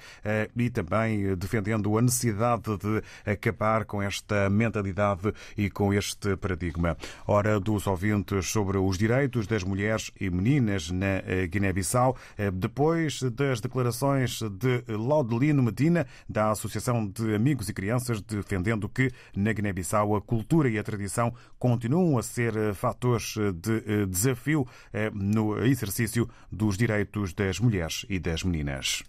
e 0.55 0.69
também 0.69 1.35
defendendo 1.35 1.97
a 1.97 2.01
necessidade 2.01 2.77
de 2.77 3.31
acabar 3.31 3.85
com 3.85 4.01
esta 4.01 4.49
mentalidade 4.49 5.33
e 5.57 5.69
com 5.69 5.93
este 5.93 6.35
paradigma. 6.35 6.97
Hora 7.25 7.59
dos 7.59 7.87
ouvintes 7.87 8.47
sobre 8.49 8.77
os 8.77 8.97
direitos 8.97 9.47
das 9.47 9.63
mulheres 9.63 10.11
e 10.19 10.29
meninas 10.29 10.89
na 10.91 11.21
Guiné-Bissau, 11.49 12.15
depois 12.53 13.21
das 13.21 13.61
declarações 13.61 14.41
de 14.41 14.83
Laudelino 14.87 15.63
Medina, 15.63 16.05
da 16.29 16.51
Associação 16.51 17.07
de 17.07 17.33
Amigos 17.35 17.69
e 17.69 17.73
Crianças, 17.73 18.21
defendendo 18.21 18.89
que 18.89 19.11
na 19.35 19.53
Guiné-Bissau 19.53 20.15
a 20.15 20.21
cultura 20.21 20.69
e 20.69 20.77
a 20.77 20.83
tradição 20.83 21.33
continuam 21.57 22.17
a 22.17 22.23
ser 22.23 22.55
eh, 22.55 22.73
fatores 22.73 23.35
de 23.55 23.83
eh, 23.85 24.05
desafio 24.05 24.67
eh, 24.93 25.09
no 25.13 25.63
exercício 25.63 26.29
dos 26.51 26.77
direitos 26.77 27.33
das 27.33 27.59
mulheres 27.59 28.05
e 28.09 28.19
das 28.19 28.43
meninas. 28.43 29.03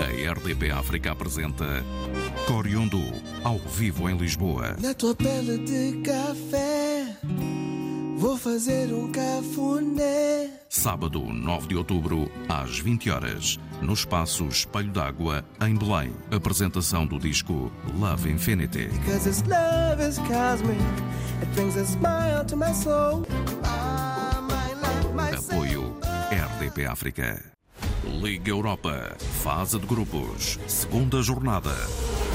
A 0.00 0.32
RDP 0.32 0.70
África 0.70 1.12
apresenta 1.12 1.84
Coriundu, 2.46 3.02
ao 3.42 3.58
vivo 3.58 4.08
em 4.08 4.16
Lisboa. 4.16 4.76
Na 4.80 4.94
tua 4.94 5.14
pele 5.14 5.58
de 5.58 6.02
café 6.02 7.16
Vou 8.24 8.38
fazer 8.38 8.90
um 8.90 9.12
cafuné. 9.12 10.48
Sábado, 10.70 11.20
9 11.20 11.68
de 11.68 11.76
outubro, 11.76 12.32
às 12.48 12.78
20 12.78 13.10
horas, 13.10 13.60
no 13.82 13.92
espaço 13.92 14.46
Espelho 14.46 14.90
d'Água, 14.90 15.44
em 15.60 15.76
Belém. 15.76 16.10
Apresentação 16.30 17.06
do 17.06 17.18
disco 17.18 17.70
Love 17.98 18.30
Infinity. 18.30 18.88
love 19.46 20.02
is 20.02 20.16
cosmic, 20.20 20.80
it 21.42 21.52
brings 21.54 21.76
a 21.76 21.84
smile 21.84 22.46
to 22.46 22.56
my 22.56 22.72
soul. 22.72 23.26
Apoio 25.36 25.94
RDP 26.32 26.86
África. 26.86 27.44
Liga 28.22 28.48
Europa, 28.48 29.14
fase 29.42 29.78
de 29.78 29.86
grupos, 29.86 30.58
segunda 30.66 31.20
jornada. 31.20 31.74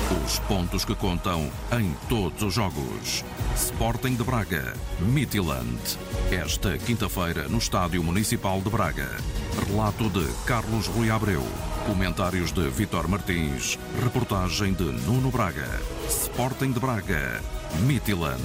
Os 0.09 0.39
pontos 0.39 0.83
que 0.83 0.95
contam 0.95 1.51
em 1.71 1.93
todos 2.07 2.41
os 2.41 2.51
jogos. 2.55 3.23
Sporting 3.55 4.15
de 4.15 4.23
Braga, 4.23 4.73
Midland. 4.99 5.79
Esta 6.31 6.79
quinta-feira 6.79 7.47
no 7.47 7.59
Estádio 7.59 8.03
Municipal 8.03 8.59
de 8.59 8.71
Braga. 8.71 9.07
Relato 9.67 10.09
de 10.09 10.25
Carlos 10.47 10.87
Rui 10.87 11.11
Abreu. 11.11 11.43
Comentários 11.85 12.51
de 12.51 12.67
Vitor 12.69 13.07
Martins. 13.07 13.77
Reportagem 14.01 14.73
de 14.73 14.85
Nuno 15.05 15.29
Braga. 15.29 15.79
Sporting 16.07 16.71
de 16.71 16.79
Braga, 16.79 17.39
Midland. 17.81 18.41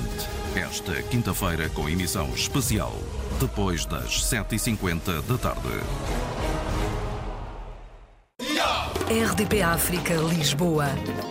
Esta 0.54 1.02
quinta-feira 1.04 1.70
com 1.70 1.88
emissão 1.88 2.28
especial. 2.34 2.92
Depois 3.40 3.86
das 3.86 4.22
7h50 4.22 5.22
da 5.22 5.38
tarde. 5.38 6.53
RDP 9.10 9.60
África 9.60 10.14
Lisboa 10.14 10.86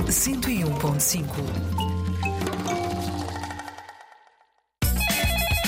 101.5 0.06 1.26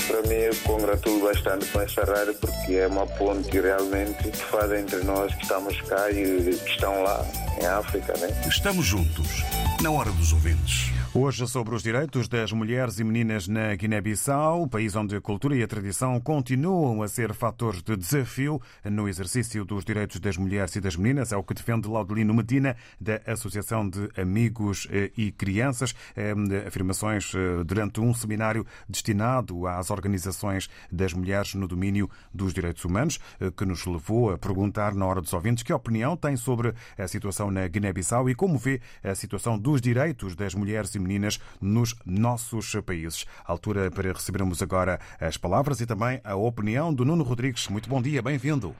Para 0.06 0.22
mim, 0.22 0.34
eu 0.34 0.54
congratulo 0.64 1.26
bastante 1.26 1.66
com 1.66 1.80
essa 1.80 2.04
rádio 2.04 2.34
porque 2.34 2.74
é 2.74 2.86
uma 2.86 3.08
ponte 3.08 3.60
realmente 3.60 4.22
que 4.22 4.36
faz 4.36 4.70
entre 4.70 5.02
nós 5.02 5.34
que 5.34 5.42
estamos 5.42 5.80
cá 5.82 6.08
e 6.12 6.54
que 6.54 6.70
estão 6.70 7.02
lá 7.02 7.26
em 7.60 7.66
África. 7.66 8.16
Né? 8.18 8.28
Estamos 8.46 8.86
juntos, 8.86 9.42
na 9.82 9.90
hora 9.90 10.12
dos 10.12 10.32
ouvintes. 10.32 10.95
Hoje 11.18 11.48
sobre 11.48 11.74
os 11.74 11.82
direitos 11.82 12.28
das 12.28 12.52
mulheres 12.52 13.00
e 13.00 13.04
meninas 13.04 13.48
na 13.48 13.74
Guiné-Bissau, 13.74 14.68
país 14.68 14.94
onde 14.94 15.16
a 15.16 15.20
cultura 15.20 15.56
e 15.56 15.62
a 15.62 15.66
tradição 15.66 16.20
continuam 16.20 17.02
a 17.02 17.08
ser 17.08 17.32
fatores 17.32 17.82
de 17.82 17.96
desafio 17.96 18.60
no 18.84 19.08
exercício 19.08 19.64
dos 19.64 19.82
direitos 19.82 20.20
das 20.20 20.36
mulheres 20.36 20.76
e 20.76 20.80
das 20.80 20.94
meninas, 20.94 21.32
é 21.32 21.36
o 21.36 21.42
que 21.42 21.54
defende 21.54 21.88
Laudelino 21.88 22.34
Medina, 22.34 22.76
da 23.00 23.18
Associação 23.26 23.88
de 23.88 24.10
Amigos 24.20 24.86
eh, 24.90 25.10
e 25.16 25.32
Crianças. 25.32 25.94
Eh, 26.14 26.34
afirmações 26.66 27.32
eh, 27.34 27.64
durante 27.64 27.98
um 27.98 28.12
seminário 28.12 28.66
destinado 28.86 29.66
às 29.66 29.90
organizações 29.90 30.68
das 30.92 31.14
mulheres 31.14 31.54
no 31.54 31.66
domínio 31.66 32.10
dos 32.32 32.52
direitos 32.52 32.84
humanos, 32.84 33.18
que 33.56 33.64
nos 33.64 33.86
levou 33.86 34.32
a 34.32 34.38
perguntar 34.38 34.94
na 34.94 35.06
hora 35.06 35.22
dos 35.22 35.32
ouvintes 35.32 35.62
que 35.62 35.72
opinião 35.72 36.14
tem 36.14 36.36
sobre 36.36 36.74
a 36.98 37.08
situação 37.08 37.50
na 37.50 37.66
Guiné-Bissau 37.66 38.28
e 38.28 38.34
como 38.34 38.58
vê 38.58 38.82
a 39.02 39.14
situação 39.14 39.58
dos 39.58 39.80
direitos 39.80 40.36
das 40.36 40.54
mulheres 40.54 40.94
e 40.94 41.05
meninas 41.06 41.38
nos 41.62 41.94
nossos 42.04 42.74
países. 42.84 43.24
Altura 43.46 43.90
para 43.90 44.12
recebermos 44.12 44.60
agora 44.60 44.98
as 45.20 45.36
palavras 45.36 45.80
e 45.80 45.86
também 45.86 46.20
a 46.24 46.34
opinião 46.34 46.92
do 46.92 47.04
Nuno 47.04 47.22
Rodrigues. 47.22 47.68
Muito 47.68 47.88
bom 47.88 48.02
dia, 48.02 48.20
bem-vindo. 48.20 48.74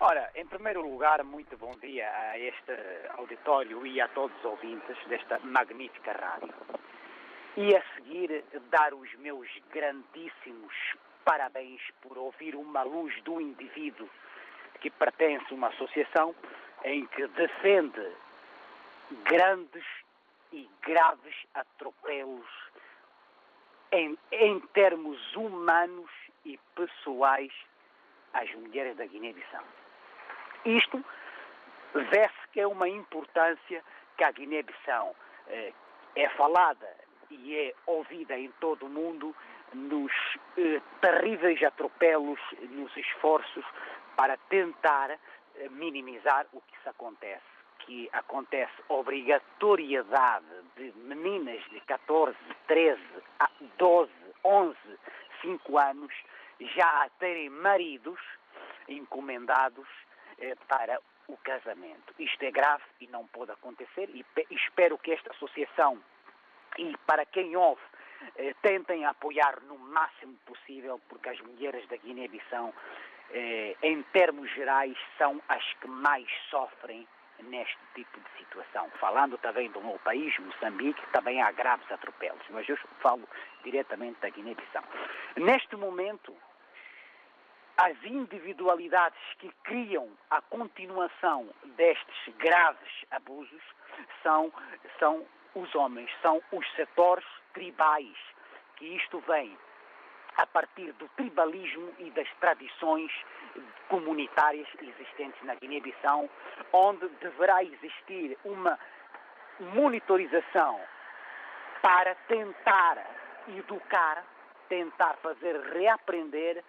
Ora, 0.00 0.28
em 0.34 0.44
primeiro 0.44 0.82
lugar, 0.82 1.22
muito 1.24 1.56
bom 1.56 1.72
dia 1.80 2.06
a 2.10 2.38
este 2.38 2.72
auditório 3.16 3.86
e 3.86 4.00
a 4.00 4.08
todos 4.08 4.36
os 4.38 4.44
ouvintes 4.44 4.96
desta 5.08 5.38
magnífica 5.38 6.12
rádio. 6.12 6.54
E 7.56 7.74
a 7.74 7.82
seguir, 7.94 8.44
dar 8.70 8.92
os 8.92 9.08
meus 9.20 9.48
grandíssimos 9.72 10.74
parabéns 11.24 11.80
por 12.02 12.18
ouvir 12.18 12.54
uma 12.54 12.82
luz 12.82 13.14
do 13.22 13.40
indivíduo 13.40 14.08
que 14.80 14.90
pertence 14.90 15.46
a 15.50 15.54
uma 15.54 15.68
associação 15.68 16.34
em 16.84 17.06
que 17.06 17.26
defende 17.28 18.12
grandes 19.24 19.84
e 20.54 20.70
graves 20.82 21.34
atropelos 21.52 22.46
em, 23.90 24.16
em 24.30 24.60
termos 24.72 25.18
humanos 25.34 26.08
e 26.44 26.56
pessoais 26.76 27.52
às 28.32 28.52
mulheres 28.54 28.96
da 28.96 29.04
Guiné-Bissau. 29.04 29.64
Isto 30.64 31.04
vê-se 31.92 32.48
que 32.52 32.60
é 32.60 32.66
uma 32.66 32.88
importância 32.88 33.82
que 34.16 34.22
a 34.22 34.30
Guiné-Bissau 34.30 35.16
eh, 35.48 35.72
é 36.14 36.28
falada 36.30 36.88
e 37.30 37.56
é 37.56 37.74
ouvida 37.86 38.38
em 38.38 38.50
todo 38.60 38.86
o 38.86 38.88
mundo 38.88 39.34
nos 39.72 40.12
eh, 40.56 40.80
terríveis 41.00 41.60
atropelos, 41.64 42.38
nos 42.70 42.96
esforços 42.96 43.64
para 44.16 44.36
tentar 44.48 45.10
eh, 45.10 45.18
minimizar 45.70 46.46
o 46.52 46.60
que 46.60 46.76
isso 46.76 46.88
acontece 46.88 47.53
que 47.86 48.08
acontece 48.12 48.72
obrigatoriedade 48.88 50.46
de 50.76 50.92
meninas 50.98 51.62
de 51.70 51.80
14, 51.82 52.36
13, 52.66 53.00
12, 53.78 54.10
11, 54.44 54.76
5 55.42 55.78
anos 55.78 56.12
já 56.60 57.04
a 57.04 57.08
terem 57.18 57.50
maridos 57.50 58.18
encomendados 58.88 59.88
eh, 60.38 60.54
para 60.68 61.00
o 61.28 61.36
casamento. 61.38 62.14
Isto 62.18 62.42
é 62.44 62.50
grave 62.50 62.84
e 63.00 63.06
não 63.06 63.26
pode 63.26 63.50
acontecer 63.52 64.10
e 64.10 64.24
espero 64.50 64.98
que 64.98 65.12
esta 65.12 65.30
associação 65.32 66.00
e 66.78 66.96
para 67.06 67.24
quem 67.26 67.56
ouve 67.56 67.82
eh, 68.36 68.54
tentem 68.62 69.04
apoiar 69.04 69.60
no 69.62 69.78
máximo 69.78 70.36
possível, 70.46 71.00
porque 71.08 71.28
as 71.28 71.40
mulheres 71.40 71.86
da 71.88 71.96
Guiné-Bissau, 71.96 72.74
eh, 73.30 73.76
em 73.82 74.02
termos 74.04 74.50
gerais, 74.52 74.96
são 75.18 75.40
as 75.48 75.64
que 75.74 75.88
mais 75.88 76.28
sofrem 76.50 77.06
neste 77.42 77.78
tipo 77.94 78.18
de 78.20 78.38
situação. 78.38 78.90
Falando 79.00 79.36
também 79.38 79.70
do 79.70 79.80
meu 79.80 79.98
país, 80.00 80.36
Moçambique, 80.38 81.00
também 81.12 81.42
há 81.42 81.50
graves 81.52 81.90
atropelos, 81.90 82.42
mas 82.50 82.68
eu 82.68 82.76
falo 83.00 83.28
diretamente 83.62 84.20
da 84.20 84.28
Guiné-Bissau. 84.28 84.84
Neste 85.36 85.76
momento, 85.76 86.34
as 87.76 87.96
individualidades 88.04 89.20
que 89.38 89.50
criam 89.64 90.08
a 90.30 90.40
continuação 90.42 91.48
destes 91.76 92.34
graves 92.38 93.04
abusos 93.10 93.62
são, 94.22 94.52
são 94.98 95.26
os 95.54 95.74
homens, 95.74 96.10
são 96.22 96.40
os 96.52 96.66
setores 96.74 97.26
tribais, 97.52 98.16
que 98.76 98.86
isto 98.86 99.18
vem 99.20 99.56
a 100.36 100.46
partir 100.46 100.92
do 100.94 101.08
tribalismo 101.16 101.92
e 101.98 102.10
das 102.10 102.28
tradições 102.40 103.10
comunitárias 103.88 104.66
existentes 104.80 105.42
na 105.44 105.54
Guiné-Bissau, 105.54 106.28
onde 106.72 107.08
deverá 107.20 107.62
existir 107.62 108.36
uma 108.44 108.78
monitorização 109.60 110.80
para 111.82 112.14
tentar 112.26 112.98
educar, 113.56 114.24
tentar 114.68 115.14
fazer 115.22 115.60
reaprender 115.72 116.64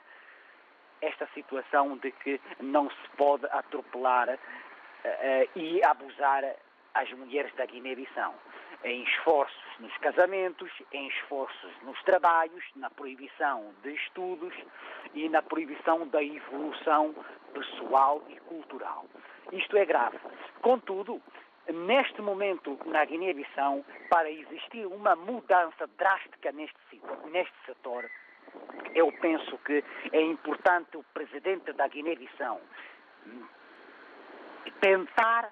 esta 1.02 1.28
situação 1.34 1.98
de 1.98 2.12
que 2.12 2.40
não 2.60 2.90
se 2.90 3.10
pode 3.18 3.46
atropelar 3.48 4.30
uh, 4.30 4.40
e 5.56 5.84
abusar 5.84 6.44
as 6.94 7.12
mulheres 7.14 7.54
da 7.56 7.66
Guiné-Bissau 7.66 8.34
em 8.86 9.04
esforços 9.04 9.80
nos 9.80 9.96
casamentos, 9.98 10.72
em 10.94 11.08
esforços 11.08 11.72
nos 11.82 12.02
trabalhos, 12.04 12.64
na 12.76 12.90
proibição 12.90 13.74
de 13.82 13.92
estudos 13.96 14.54
e 15.14 15.28
na 15.28 15.42
proibição 15.42 16.08
da 16.08 16.24
evolução 16.24 17.14
pessoal 17.52 18.24
e 18.30 18.40
cultural. 18.42 19.06
Isto 19.52 19.76
é 19.76 19.86
grave. 19.86 20.20
Contudo, 20.62 21.20
neste 21.68 22.22
momento 22.22 22.78
na 22.86 23.04
Guiné-Bissau, 23.04 23.84
para 24.10 24.30
existir 24.30 24.86
uma 24.86 25.16
mudança 25.16 25.88
drástica 25.98 26.52
neste, 26.52 26.78
neste 27.32 27.56
setor, 27.66 28.10
eu 28.94 29.12
penso 29.20 29.58
que 29.66 29.84
é 30.14 30.22
importante 30.22 30.96
o 30.96 31.04
presidente 31.12 31.74
da 31.74 31.88
Guiné-Bissau 31.88 32.62
tentar 34.80 35.52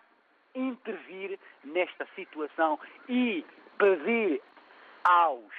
intervir 0.55 1.39
nesta 1.63 2.07
situação 2.15 2.79
e 3.07 3.45
pedir 3.77 4.41
aos 5.03 5.53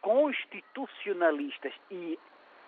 constitucionalistas 0.00 1.72
e 1.90 2.18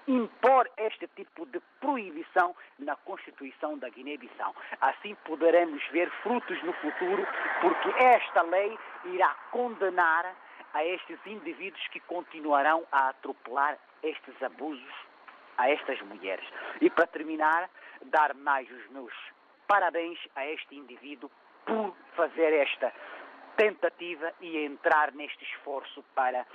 impor 0.06 0.70
este 0.76 1.08
tipo 1.08 1.46
de 1.46 1.60
proibição 1.80 2.54
na 2.78 2.94
Constituição 2.96 3.78
da 3.78 3.88
Guiné-Bissau. 3.88 4.54
Assim 4.80 5.14
poderemos 5.24 5.82
ver 5.88 6.10
frutos 6.22 6.62
no 6.62 6.72
futuro, 6.74 7.26
porque 7.60 7.88
esta 8.04 8.42
lei 8.42 8.78
irá 9.04 9.34
condenar 9.50 10.34
a 10.74 10.84
estes 10.84 11.18
indivíduos 11.26 11.86
que 11.88 12.00
continuarão 12.00 12.84
a 12.92 13.08
atropelar 13.10 13.78
estes 14.02 14.42
abusos 14.42 14.94
a 15.56 15.70
estas 15.70 16.00
mulheres. 16.02 16.46
E 16.80 16.90
para 16.90 17.06
terminar, 17.06 17.70
dar 18.02 18.34
mais 18.34 18.70
os 18.70 18.90
meus 18.90 19.14
parabéns 19.66 20.18
a 20.34 20.46
este 20.46 20.76
indivíduo 20.76 21.30
por 21.66 21.94
fazer 22.16 22.52
esta 22.52 22.92
tentativa 23.56 24.32
e 24.40 24.64
entrar 24.64 25.12
neste 25.12 25.44
esforço 25.44 26.04
para 26.14 26.46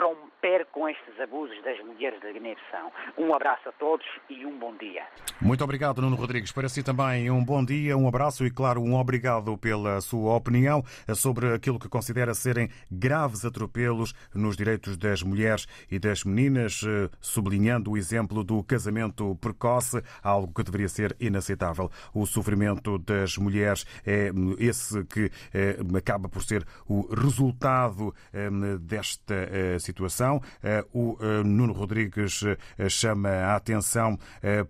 romper 0.00 0.66
com 0.72 0.88
estes 0.88 1.20
abusos 1.20 1.62
das 1.62 1.78
mulheres 1.84 2.20
da 2.20 2.32
Guiné-Bissau. 2.32 2.92
Um 3.16 3.34
abraço 3.34 3.68
a 3.68 3.72
todos 3.72 4.06
e 4.28 4.44
um 4.44 4.58
bom 4.58 4.76
dia. 4.76 5.04
Muito 5.40 5.62
obrigado, 5.62 6.02
Nuno 6.02 6.16
Rodrigues. 6.16 6.52
Para 6.52 6.68
si 6.68 6.82
também 6.82 7.30
um 7.30 7.44
bom 7.44 7.64
dia, 7.64 7.96
um 7.96 8.08
abraço 8.08 8.44
e, 8.44 8.50
claro, 8.50 8.82
um 8.82 8.94
obrigado 8.96 9.56
pela 9.58 10.00
sua 10.00 10.34
opinião 10.34 10.82
sobre 11.14 11.54
aquilo 11.54 11.78
que 11.78 11.88
considera 11.88 12.34
serem 12.34 12.68
graves 12.90 13.44
atropelos 13.44 14.14
nos 14.34 14.56
direitos 14.56 14.96
das 14.96 15.22
mulheres 15.22 15.66
e 15.90 15.98
das 15.98 16.24
meninas, 16.24 16.82
eh, 16.84 17.08
sublinhando 17.20 17.92
o 17.92 17.96
exemplo 17.96 18.42
do 18.42 18.62
casamento 18.62 19.36
precoce, 19.36 20.02
algo 20.22 20.52
que 20.52 20.62
deveria 20.62 20.88
ser 20.88 21.16
inaceitável. 21.20 21.90
O 22.12 22.26
sofrimento 22.26 22.98
das 22.98 23.36
mulheres 23.36 23.86
é 24.06 24.30
esse 24.58 25.04
que 25.04 25.30
eh, 25.54 25.76
acaba 25.96 26.27
acaba 26.28 26.38
por 26.38 26.44
ser 26.44 26.64
o 26.86 27.12
resultado 27.14 28.14
ehm, 28.32 28.76
desta 28.80 29.34
eh, 29.34 29.78
situação. 29.78 30.40
Eh, 30.62 30.84
o 30.92 31.16
eh, 31.20 31.42
Nuno 31.42 31.72
Rodrigues 31.72 32.44
chama 32.88 33.28
a 33.28 33.56
atenção 33.56 34.18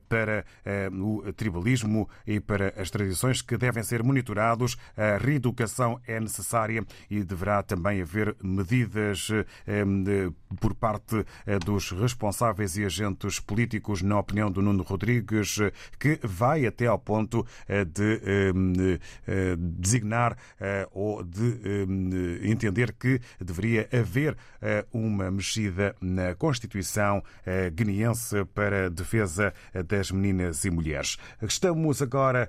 para 0.09 0.45
o 0.93 1.33
tribalismo 1.33 2.09
e 2.27 2.41
para 2.41 2.73
as 2.77 2.91
tradições 2.91 3.43
que 3.43 3.57
devem 3.57 3.83
ser 3.83 4.03
monitorados. 4.03 4.77
A 4.97 5.19
reeducação 5.19 6.01
é 6.07 6.21
necessária 6.21 6.85
e 7.11 7.23
deverá 7.25 7.63
também 7.63 8.01
haver 8.01 8.37
medidas 8.43 9.29
ehm, 9.67 10.33
por 10.61 10.75
parte 10.75 11.25
dos 11.65 11.91
responsáveis 11.91 12.77
e 12.77 12.85
agentes 12.85 13.41
políticos, 13.41 14.03
na 14.03 14.19
opinião 14.19 14.51
do 14.51 14.63
Nuno 14.63 14.83
Rodrigues, 14.83 15.59
que 15.99 16.21
vai 16.23 16.67
até 16.67 16.87
ao 16.87 16.99
ponto 16.99 17.47
de 17.93 18.21
ehm, 18.25 18.99
designar 19.59 20.37
ou 20.93 21.23
de 21.23 21.48
eh, 21.49 22.49
entender 22.51 22.93
que 22.93 23.21
deveria 23.41 23.89
haver 23.93 24.37
eh, 24.61 24.85
uma 24.93 25.31
mexida 25.31 25.95
na 26.01 26.35
Constituição 26.35 27.23
eh, 27.47 27.71
guineense 27.71 28.45
para 28.55 28.87
a 28.87 28.89
defesa 28.89 29.53
das 29.87 30.11
meninas 30.11 30.65
e 30.65 30.71
mulheres. 30.71 31.17
Estamos 31.43 32.03
agora 32.03 32.49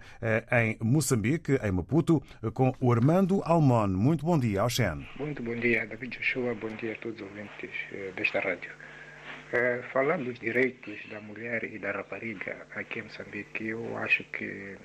em 0.51 0.77
Moçambique, 0.81 1.59
em 1.63 1.71
Maputo, 1.71 2.21
com 2.53 2.73
o 2.79 2.91
Armando 2.91 3.41
Almon. 3.43 3.87
Muito 3.87 4.25
bom 4.25 4.37
dia, 4.37 4.63
Oxen. 4.63 5.07
Muito 5.17 5.41
bom 5.43 5.55
dia, 5.55 5.85
David 5.85 6.17
Joshua. 6.17 6.53
Bom 6.55 6.69
dia 6.75 6.93
a 6.93 6.95
todos 6.95 7.21
os 7.21 7.27
ouvintes 7.27 7.71
desta 8.15 8.39
rádio. 8.39 8.71
falando 9.93 10.25
dos 10.25 10.39
direitos 10.39 10.97
da 11.09 11.19
mulher 11.21 11.63
e 11.63 11.79
da 11.79 11.91
rapariga 11.91 12.67
aqui 12.75 12.99
em 12.99 13.03
Moçambique, 13.03 13.67
eu 13.67 13.97
acho 13.97 14.23
que 14.25 14.77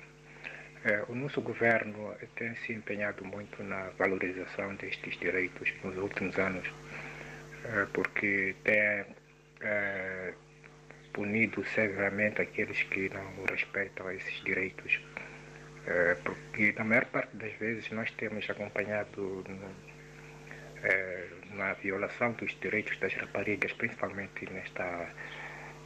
o 1.07 1.15
nosso 1.15 1.41
governo 1.41 2.15
tem 2.35 2.55
se 2.57 2.73
empenhado 2.73 3.25
muito 3.25 3.63
na 3.63 3.89
valorização 3.97 4.75
destes 4.75 5.17
direitos 5.19 5.73
nos 5.83 5.97
últimos 5.97 6.37
anos, 6.37 6.67
é, 7.63 7.85
porque 7.91 8.55
tem 8.63 9.05
é, 9.61 10.33
punido 11.11 11.65
severamente 11.65 12.41
aqueles 12.41 12.83
que 12.83 13.09
não 13.09 13.45
respeitam 13.49 14.11
esses 14.11 14.43
direitos. 14.43 15.01
É, 15.87 16.15
porque 16.23 16.73
na 16.77 16.83
maior 16.83 17.05
parte 17.05 17.35
das 17.35 17.53
vezes 17.53 17.89
nós 17.91 18.11
temos 18.11 18.47
acompanhado 18.49 19.43
é, 20.83 21.27
na 21.55 21.73
violação 21.73 22.31
dos 22.33 22.55
direitos 22.59 22.97
das 22.99 23.13
raparigas, 23.15 23.73
principalmente 23.73 24.51
nesta 24.51 25.09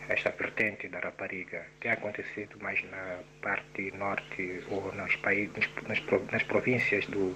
esta 0.09 0.31
vertente 0.31 0.87
da 0.89 0.99
rapariga 0.99 1.65
tem 1.79 1.91
acontecido 1.91 2.57
mais 2.61 2.83
na 2.89 3.19
parte 3.41 3.91
norte 3.91 4.63
ou 4.69 4.91
nos 4.93 5.15
países, 5.17 5.69
nas, 5.87 6.01
nas 6.31 6.43
províncias 6.43 7.05
do, 7.05 7.35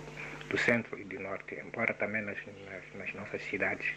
do 0.50 0.58
centro 0.58 1.00
e 1.00 1.04
do 1.04 1.20
norte, 1.20 1.56
embora 1.56 1.94
também 1.94 2.24
nas, 2.24 2.38
nas, 2.46 2.84
nas 2.96 3.14
nossas 3.14 3.44
cidades 3.44 3.88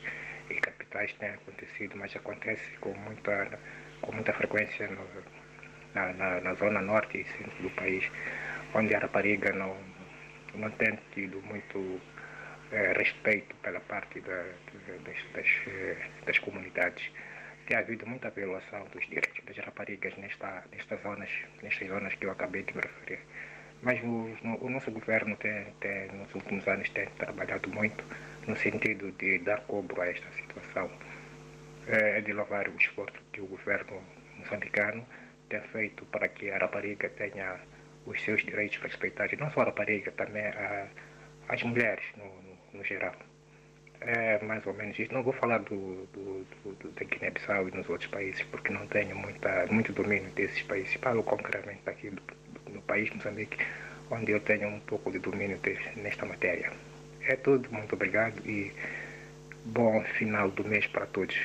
e 0.50 0.54
capitais 0.54 1.12
tenha 1.14 1.34
acontecido, 1.34 1.96
mas 1.96 2.14
acontece 2.14 2.70
com 2.80 2.92
muita, 2.92 3.58
com 4.02 4.12
muita 4.12 4.32
frequência 4.34 4.88
no, 4.88 5.06
na, 5.94 6.12
na, 6.12 6.40
na, 6.42 6.54
zona 6.54 6.82
norte 6.82 7.18
e 7.18 7.24
centro 7.24 7.62
do 7.62 7.70
país, 7.70 8.04
onde 8.74 8.94
a 8.94 8.98
rapariga 8.98 9.52
não, 9.54 9.74
não 10.54 10.70
tem 10.72 10.98
tido 11.14 11.40
muito 11.42 11.98
é, 12.70 12.92
respeito 12.92 13.56
pela 13.56 13.80
parte 13.80 14.20
da, 14.20 14.44
das, 15.04 15.32
das, 15.32 15.46
eh, 15.66 15.96
das 16.26 16.38
comunidades 16.38 17.10
tem 17.66 17.76
havido 17.76 18.06
muita 18.06 18.30
violação 18.30 18.86
dos 18.92 19.04
direitos 19.06 19.44
das 19.44 19.56
raparigas 19.58 20.16
nesta, 20.16 20.64
nestas, 20.72 21.00
zonas, 21.02 21.30
nestas 21.62 21.88
zonas 21.88 22.14
que 22.14 22.26
eu 22.26 22.30
acabei 22.30 22.62
de 22.62 22.74
me 22.74 22.80
referir. 22.80 23.18
Mas 23.82 24.00
o, 24.02 24.30
o 24.60 24.70
nosso 24.70 24.90
governo 24.90 25.36
tem, 25.36 25.66
tem, 25.80 26.08
nos 26.12 26.34
últimos 26.34 26.66
anos 26.66 26.88
tem 26.90 27.06
trabalhado 27.18 27.68
muito 27.70 28.04
no 28.46 28.56
sentido 28.56 29.10
de 29.12 29.38
dar 29.40 29.60
cobro 29.62 30.00
a 30.00 30.06
esta 30.06 30.30
situação. 30.32 30.90
É 31.88 32.20
de 32.20 32.32
louvar 32.32 32.68
o 32.68 32.76
esforço 32.76 33.20
que 33.32 33.40
o 33.40 33.46
governo 33.46 34.02
moçambicano 34.38 35.06
tem 35.48 35.60
feito 35.60 36.04
para 36.06 36.28
que 36.28 36.50
a 36.50 36.58
rapariga 36.58 37.08
tenha 37.10 37.60
os 38.06 38.20
seus 38.22 38.44
direitos 38.44 38.78
respeitados. 38.78 39.38
Não 39.38 39.50
só 39.50 39.62
a 39.62 39.64
rapariga, 39.66 40.10
também 40.12 40.46
a, 40.46 40.88
as 41.48 41.62
mulheres 41.62 42.04
no, 42.16 42.24
no, 42.24 42.58
no 42.74 42.84
geral. 42.84 43.14
É 44.06 44.42
mais 44.44 44.64
ou 44.66 44.72
menos 44.72 44.96
isso. 44.98 45.12
Não 45.12 45.22
vou 45.22 45.32
falar 45.32 45.58
do, 45.58 46.06
do, 46.12 46.46
do, 46.64 46.88
da 46.92 47.04
Guiné-Bissau 47.04 47.68
e 47.68 47.72
nos 47.72 47.88
outros 47.88 48.08
países, 48.08 48.42
porque 48.44 48.72
não 48.72 48.86
tenho 48.86 49.16
muita, 49.16 49.66
muito 49.66 49.92
domínio 49.92 50.30
desses 50.30 50.62
países. 50.62 50.94
Falo 50.94 51.24
concretamente 51.24 51.80
aqui 51.86 52.10
do, 52.10 52.22
do, 52.72 52.80
país, 52.82 53.10
Moçambique, 53.10 53.58
onde 54.10 54.30
eu 54.30 54.40
tenho 54.40 54.68
um 54.68 54.80
pouco 54.80 55.10
de 55.10 55.18
domínio 55.18 55.58
de, 55.58 55.76
nesta 55.96 56.24
matéria. 56.24 56.72
É 57.22 57.34
tudo, 57.34 57.68
muito 57.72 57.94
obrigado 57.94 58.38
e 58.48 58.72
bom 59.64 60.00
final 60.16 60.48
do 60.50 60.64
mês 60.64 60.86
para 60.86 61.06
todos 61.06 61.36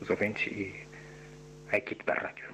os 0.00 0.10
ouvintes 0.10 0.46
e 0.52 0.74
a 1.72 1.78
equipe 1.78 2.04
da 2.04 2.12
rádio. 2.12 2.44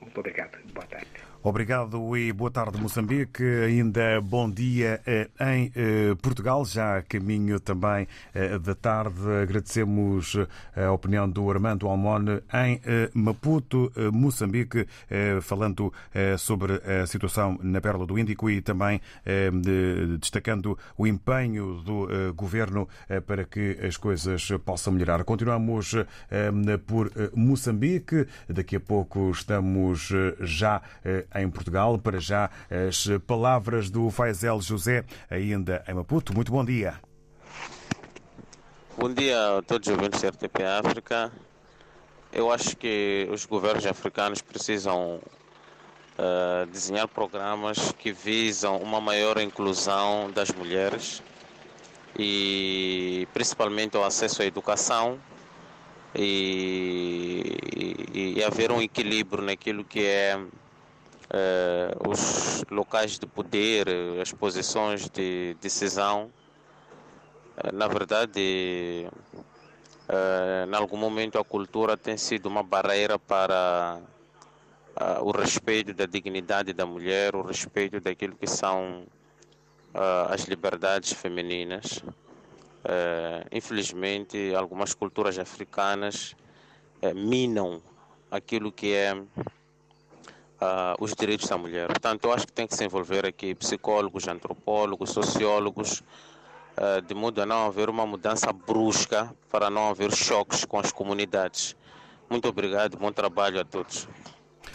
Muito 0.00 0.18
obrigado. 0.18 0.58
Boa 0.72 0.86
tarde. 0.86 1.29
Obrigado 1.42 2.18
e 2.18 2.30
boa 2.34 2.50
tarde, 2.50 2.78
Moçambique. 2.78 3.42
Ainda 3.42 4.20
bom 4.20 4.50
dia 4.50 5.00
eh, 5.06 5.30
em 5.40 5.72
eh, 5.74 6.14
Portugal, 6.20 6.66
já 6.66 6.98
a 6.98 7.02
caminho 7.02 7.58
também 7.58 8.06
eh, 8.34 8.58
da 8.58 8.74
tarde. 8.74 9.18
Agradecemos 9.42 10.36
a 10.76 10.92
opinião 10.92 11.26
do 11.26 11.50
Armando 11.50 11.88
Almone 11.88 12.42
em 12.52 12.78
Maputo, 13.14 13.90
Moçambique, 14.12 14.86
falando 15.40 15.92
sobre 16.38 16.74
a 16.74 17.06
situação 17.06 17.58
na 17.62 17.80
Pérola 17.80 18.06
do 18.06 18.18
Índico 18.18 18.50
e 18.50 18.60
também 18.60 19.00
destacando 20.18 20.78
o 20.96 21.06
empenho 21.06 21.80
do 21.82 22.08
governo 22.34 22.88
para 23.26 23.44
que 23.44 23.78
as 23.82 23.96
coisas 23.96 24.48
possam 24.64 24.92
melhorar. 24.92 25.24
Continuamos 25.24 25.94
por 26.86 27.10
Moçambique. 27.34 28.26
Daqui 28.48 28.76
a 28.76 28.80
pouco 28.80 29.30
estamos 29.30 30.10
já 30.40 30.82
em 31.34 31.48
Portugal. 31.50 31.98
Para 31.98 32.20
já, 32.20 32.50
as 32.88 33.06
palavras 33.26 33.90
do 33.90 34.10
Faisal 34.10 34.60
José, 34.60 35.04
ainda 35.30 35.84
em 35.86 35.94
Maputo. 35.94 36.34
Muito 36.34 36.50
bom 36.52 36.64
dia. 36.64 37.00
Bom 38.96 39.12
dia 39.12 39.58
a 39.58 39.62
todos 39.62 39.88
os 39.88 39.94
ouvintes 39.94 40.20
da 40.20 40.28
RTP 40.28 40.62
África. 40.84 41.32
Eu 42.32 42.52
acho 42.52 42.76
que 42.76 43.28
os 43.32 43.46
governos 43.46 43.86
africanos 43.86 44.40
precisam 44.40 45.20
uh, 46.18 46.66
desenhar 46.66 47.08
programas 47.08 47.92
que 47.92 48.12
visam 48.12 48.76
uma 48.78 49.00
maior 49.00 49.40
inclusão 49.40 50.30
das 50.30 50.50
mulheres 50.50 51.22
e 52.18 53.26
principalmente 53.32 53.96
o 53.96 54.04
acesso 54.04 54.42
à 54.42 54.44
educação 54.44 55.18
e, 56.14 57.56
e, 58.12 58.34
e 58.38 58.44
haver 58.44 58.70
um 58.70 58.82
equilíbrio 58.82 59.42
naquilo 59.42 59.84
que 59.84 60.04
é 60.04 60.38
eh, 61.32 61.94
os 62.08 62.64
locais 62.72 63.16
de 63.16 63.24
poder, 63.24 63.86
as 64.20 64.32
posições 64.32 65.08
de 65.08 65.54
decisão, 65.60 66.28
eh, 67.56 67.70
na 67.72 67.86
verdade, 67.86 69.06
eh, 70.08 70.66
em 70.68 70.74
algum 70.74 70.96
momento 70.96 71.38
a 71.38 71.44
cultura 71.44 71.96
tem 71.96 72.16
sido 72.16 72.46
uma 72.46 72.64
barreira 72.64 73.16
para 73.16 74.00
o 75.22 75.30
respeito 75.30 75.94
da 75.94 76.04
dignidade 76.04 76.72
da 76.72 76.84
mulher, 76.84 77.36
o 77.36 77.42
respeito 77.42 78.00
daquilo 78.00 78.36
que 78.36 78.46
são 78.46 79.06
as 80.28 80.42
liberdades 80.42 81.12
femininas. 81.12 82.02
infelizmente, 83.50 84.52
algumas 84.54 84.92
culturas 84.94 85.38
africanas 85.38 86.34
minam 87.14 87.80
aquilo 88.30 88.70
que 88.70 88.92
é 88.92 89.14
uh, 90.60 91.02
os 91.02 91.14
direitos 91.14 91.48
da 91.48 91.56
mulher. 91.56 91.86
Portanto, 91.86 92.24
eu 92.24 92.32
acho 92.32 92.46
que 92.46 92.52
tem 92.52 92.66
que 92.66 92.76
se 92.76 92.84
envolver 92.84 93.26
aqui 93.26 93.54
psicólogos, 93.54 94.28
antropólogos, 94.28 95.10
sociólogos, 95.10 96.02
uh, 96.76 97.00
de 97.02 97.14
modo 97.14 97.40
a 97.40 97.46
não 97.46 97.66
haver 97.66 97.88
uma 97.88 98.06
mudança 98.06 98.52
brusca, 98.52 99.34
para 99.50 99.70
não 99.70 99.88
haver 99.88 100.14
choques 100.14 100.64
com 100.64 100.78
as 100.78 100.92
comunidades. 100.92 101.74
Muito 102.28 102.48
obrigado, 102.48 102.96
bom 102.96 103.10
trabalho 103.10 103.60
a 103.60 103.64
todos. 103.64 104.06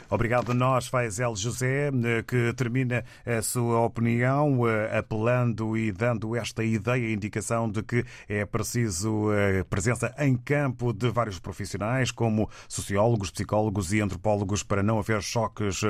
Obrigado 0.10 0.52
a 0.52 0.56
nós, 0.56 0.88
Faisel 0.88 1.36
José, 1.36 1.88
eh, 1.88 2.24
que 2.24 2.54
termina 2.54 3.04
a 3.26 3.42
sua 3.42 3.82
opinião 3.82 4.68
eh, 4.68 5.00
apelando 5.00 5.76
e 5.76 5.92
dando 5.92 6.36
esta 6.36 6.64
ideia, 6.64 7.12
indicação 7.12 7.70
de 7.70 7.82
que 7.82 8.06
é 8.30 8.46
preciso 8.46 9.32
a 9.32 9.36
eh, 9.36 9.64
presença 9.64 10.14
em 10.20 10.38
campo 10.38 10.94
de 10.94 11.10
vários 11.10 11.40
profissionais, 11.40 12.12
como 12.12 12.48
sociólogos, 12.68 13.32
psicólogos 13.32 13.92
e 13.94 14.00
antropólogos, 14.00 14.62
para 14.62 14.84
não 14.84 15.00
haver 15.00 15.22
choques 15.22 15.82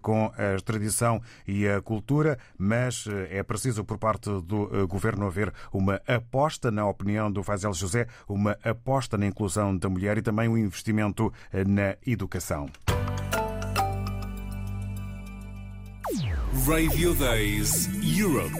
com 0.00 0.32
a 0.36 0.60
tradição 0.62 1.20
e 1.46 1.68
a 1.68 1.80
cultura, 1.80 2.38
mas 2.56 3.06
é 3.30 3.42
preciso, 3.42 3.84
por 3.84 3.98
parte 3.98 4.28
do 4.42 4.86
governo, 4.86 5.26
haver 5.26 5.52
uma 5.72 6.00
aposta, 6.06 6.70
na 6.70 6.86
opinião 6.86 7.30
do 7.30 7.42
Faisel 7.42 7.72
José, 7.72 8.06
uma 8.28 8.56
aposta 8.62 9.18
na 9.18 9.26
inclusão 9.26 9.76
da 9.76 9.88
mulher 9.88 10.18
e 10.18 10.22
também 10.22 10.48
um 10.48 10.56
investimento 10.56 11.32
na 11.52 11.96
educação. 12.06 12.68
Radio 16.66 17.14
Days 17.14 17.88
Europe. 18.02 18.54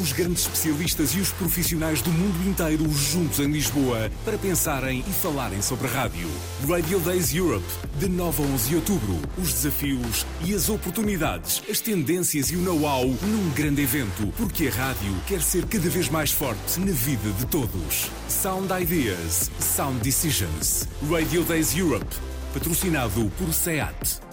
Os 0.00 0.12
grandes 0.12 0.42
especialistas 0.42 1.10
e 1.14 1.20
os 1.20 1.30
profissionais 1.32 2.00
do 2.00 2.10
mundo 2.10 2.48
inteiro 2.48 2.90
juntos 2.90 3.38
em 3.38 3.50
Lisboa 3.50 4.10
para 4.24 4.38
pensarem 4.38 5.04
e 5.06 5.12
falarem 5.12 5.60
sobre 5.60 5.86
rádio. 5.88 6.28
Radio 6.66 6.98
Days 7.00 7.34
Europe, 7.34 7.66
de 7.98 8.08
9 8.08 8.42
a 8.42 8.46
11 8.46 8.68
de 8.68 8.76
outubro. 8.76 9.18
Os 9.36 9.52
desafios 9.52 10.26
e 10.44 10.54
as 10.54 10.68
oportunidades, 10.68 11.62
as 11.68 11.80
tendências 11.80 12.50
e 12.50 12.56
o 12.56 12.62
know-how 12.62 13.06
num 13.06 13.50
grande 13.50 13.82
evento, 13.82 14.32
porque 14.36 14.68
a 14.68 14.70
rádio 14.70 15.14
quer 15.26 15.42
ser 15.42 15.66
cada 15.66 15.88
vez 15.88 16.08
mais 16.08 16.32
forte 16.32 16.80
na 16.80 16.92
vida 16.92 17.30
de 17.38 17.46
todos. 17.46 18.10
Sound 18.28 18.72
Ideas, 18.72 19.50
Sound 19.60 20.00
Decisions. 20.00 20.88
Radio 21.10 21.44
Days 21.44 21.76
Europe, 21.76 22.16
patrocinado 22.52 23.30
por 23.38 23.52
SEAT. 23.52 24.27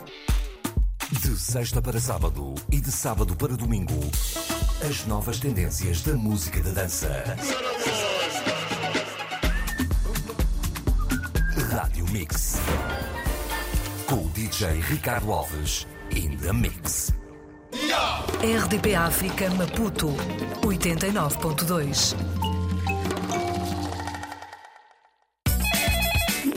De 1.11 1.37
sexta 1.37 1.81
para 1.81 1.99
sábado 1.99 2.55
e 2.71 2.81
de 2.81 2.91
sábado 2.91 3.35
para 3.35 3.55
domingo, 3.55 3.99
as 4.87 5.05
novas 5.05 5.39
tendências 5.39 6.01
da 6.01 6.13
música 6.13 6.61
da 6.63 6.71
dança. 6.71 7.23
Rádio 11.71 12.09
Mix. 12.09 12.55
Com 14.07 14.25
o 14.25 14.29
DJ 14.29 14.79
Ricardo 14.81 15.31
Alves 15.31 15.85
in 16.09 16.35
the 16.37 16.51
Mix. 16.51 17.13
RDP 18.41 18.95
África 18.95 19.49
Maputo 19.51 20.07
89.2 20.63 22.54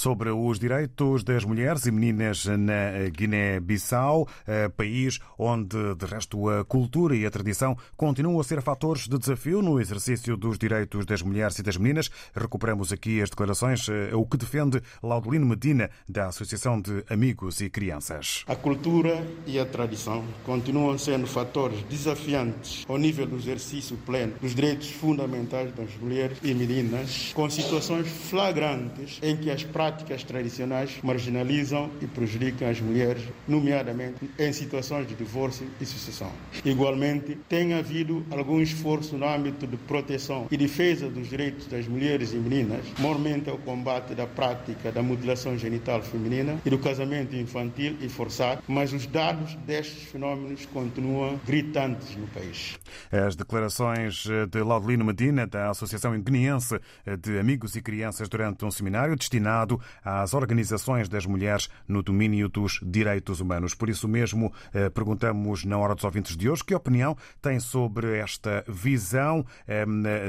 sobre 0.00 0.30
os 0.30 0.58
direitos 0.58 1.22
das 1.22 1.44
mulheres 1.44 1.84
e 1.84 1.90
meninas 1.90 2.46
na 2.46 3.10
Guiné-Bissau, 3.14 4.26
eh, 4.46 4.70
país 4.70 5.18
onde, 5.38 5.94
de 5.94 6.06
resto, 6.06 6.48
a 6.48 6.64
cultura 6.64 7.14
e 7.14 7.26
a 7.26 7.30
tradição 7.30 7.76
continuam 7.98 8.40
a 8.40 8.44
ser 8.44 8.62
fatores 8.62 9.06
de 9.06 9.18
desafio 9.18 9.60
no 9.60 9.78
exercício 9.78 10.38
dos 10.38 10.56
direitos 10.56 11.04
das 11.04 11.20
mulheres 11.20 11.58
e 11.58 11.62
das 11.62 11.76
meninas. 11.76 12.10
Recuperamos 12.34 12.94
aqui 12.94 13.20
as 13.20 13.28
declarações, 13.28 13.90
eh, 13.90 14.14
o 14.14 14.24
que 14.24 14.38
defende 14.38 14.80
Laudelino 15.02 15.44
Medina, 15.44 15.90
da 16.08 16.28
Associação 16.28 16.80
de 16.80 17.04
Amigos 17.10 17.60
e 17.60 17.68
Crianças. 17.68 18.42
A 18.48 18.56
cultura 18.56 19.22
e 19.46 19.58
a 19.58 19.66
tradição 19.66 20.24
continuam 20.46 20.96
sendo 20.96 21.26
fatores 21.26 21.82
desafiantes 21.82 22.86
ao 22.88 22.96
nível 22.96 23.26
do 23.26 23.36
exercício 23.36 23.98
pleno 24.06 24.32
dos 24.40 24.54
direitos 24.54 24.90
fundamentais 24.92 25.74
das 25.74 25.94
mulheres 26.00 26.38
e 26.42 26.54
meninas, 26.54 27.32
com 27.34 27.50
situações 27.50 28.08
flagrantes 28.08 29.18
em 29.22 29.36
que 29.36 29.50
as 29.50 29.62
práticas 29.62 29.89
práticas 29.90 30.22
tradicionais 30.22 31.00
marginalizam 31.02 31.90
e 32.00 32.06
prejudicam 32.06 32.68
as 32.68 32.80
mulheres, 32.80 33.24
nomeadamente 33.48 34.30
em 34.38 34.52
situações 34.52 35.08
de 35.08 35.16
divórcio 35.16 35.66
e 35.80 35.84
sucessão. 35.84 36.30
Igualmente, 36.64 37.36
tem 37.48 37.74
havido 37.74 38.24
algum 38.30 38.60
esforço 38.60 39.16
no 39.16 39.26
âmbito 39.26 39.66
de 39.66 39.76
proteção 39.76 40.46
e 40.48 40.56
defesa 40.56 41.08
dos 41.08 41.28
direitos 41.28 41.66
das 41.66 41.88
mulheres 41.88 42.32
e 42.32 42.36
meninas, 42.36 42.84
mormente 42.98 43.50
o 43.50 43.58
combate 43.58 44.14
da 44.14 44.28
prática 44.28 44.92
da 44.92 45.02
mutilação 45.02 45.58
genital 45.58 46.02
feminina 46.02 46.60
e 46.64 46.70
do 46.70 46.78
casamento 46.78 47.34
infantil 47.34 47.96
e 48.00 48.08
forçado, 48.08 48.62
mas 48.68 48.92
os 48.92 49.06
dados 49.06 49.56
destes 49.66 50.04
fenómenos 50.04 50.66
continuam 50.66 51.40
gritantes 51.44 52.16
no 52.16 52.28
país. 52.28 52.78
As 53.10 53.34
declarações 53.34 54.24
de 54.50 54.62
Laudelino 54.62 55.04
Medina, 55.04 55.48
da 55.48 55.70
Associação 55.70 56.18
Guineense 56.20 56.78
de 57.20 57.38
Amigos 57.40 57.74
e 57.74 57.82
Crianças, 57.82 58.28
durante 58.28 58.64
um 58.64 58.70
seminário 58.70 59.16
destinado 59.16 59.79
às 60.04 60.34
organizações 60.34 61.08
das 61.08 61.26
mulheres 61.26 61.68
no 61.86 62.02
domínio 62.02 62.48
dos 62.48 62.80
direitos 62.82 63.40
humanos. 63.40 63.74
Por 63.74 63.88
isso 63.88 64.08
mesmo, 64.08 64.52
perguntamos 64.94 65.64
na 65.64 65.78
Hora 65.78 65.94
dos 65.94 66.04
Ouvintes 66.04 66.36
de 66.36 66.48
hoje 66.48 66.64
que 66.64 66.74
opinião 66.74 67.16
tem 67.40 67.60
sobre 67.60 68.18
esta 68.18 68.64
visão 68.68 69.44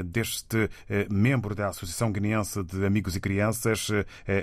deste 0.04 0.68
membro 1.10 1.54
da 1.54 1.68
Associação 1.68 2.12
Guineense 2.12 2.62
de 2.62 2.84
Amigos 2.84 3.16
e 3.16 3.20
Crianças 3.20 3.88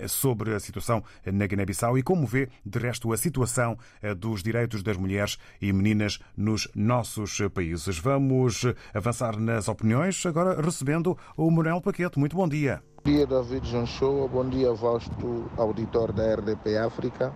sobre 0.07 0.53
a 0.53 0.59
situação 0.59 1.03
na 1.25 1.47
Guiné-Bissau 1.47 1.97
e 1.97 2.03
como 2.03 2.25
vê, 2.25 2.49
de 2.65 2.79
resto, 2.79 3.11
a 3.13 3.17
situação 3.17 3.77
dos 4.17 4.43
direitos 4.43 4.83
das 4.83 4.97
mulheres 4.97 5.37
e 5.61 5.71
meninas 5.71 6.19
nos 6.35 6.67
nossos 6.75 7.39
países. 7.53 7.97
Vamos 7.97 8.65
avançar 8.93 9.39
nas 9.39 9.67
opiniões, 9.67 10.25
agora 10.25 10.61
recebendo 10.61 11.17
o 11.35 11.49
Manuel 11.49 11.81
Paquete. 11.81 12.19
Muito 12.19 12.35
bom 12.35 12.47
dia. 12.47 12.88
Bom 13.01 13.13
dia, 13.13 13.25
David 13.25 13.65
João 13.65 13.85
Show. 13.85 14.27
Bom 14.27 14.49
dia, 14.49 14.73
vasto 14.73 15.49
auditor 15.55 16.11
da 16.11 16.35
RDP 16.35 16.77
África. 16.77 17.33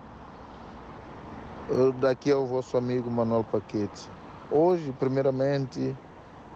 Daqui 1.98 2.30
é 2.30 2.36
o 2.36 2.44
vosso 2.44 2.76
amigo 2.76 3.10
Manuel 3.10 3.44
Paquete. 3.44 4.10
Hoje, 4.50 4.94
primeiramente, 5.00 5.96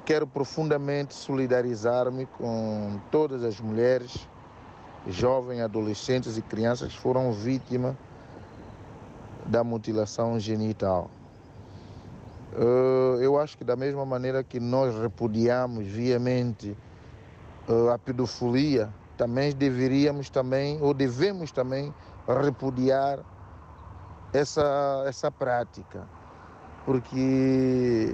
quero 0.04 0.26
profundamente 0.26 1.14
solidarizar-me 1.14 2.26
com 2.26 3.00
todas 3.10 3.42
as 3.44 3.58
mulheres, 3.58 4.28
jovens, 5.06 5.62
adolescentes 5.62 6.36
e 6.36 6.42
crianças 6.42 6.92
que 6.92 6.98
foram 6.98 7.32
vítimas 7.32 7.96
da 9.46 9.64
mutilação 9.64 10.38
genital. 10.38 11.10
Eu 13.22 13.38
acho 13.38 13.56
que 13.56 13.64
da 13.64 13.74
mesma 13.74 14.04
maneira 14.04 14.44
que 14.44 14.60
nós 14.60 14.94
repudiamos 15.00 15.86
viamente 15.86 16.76
a 17.92 17.98
pedofilia, 17.98 18.92
também 19.16 19.52
deveríamos 19.52 20.30
também, 20.30 20.78
ou 20.80 20.94
devemos 20.94 21.50
também 21.50 21.92
repudiar 22.26 23.20
essa, 24.32 25.04
essa 25.06 25.30
prática. 25.30 26.06
Porque, 26.84 28.12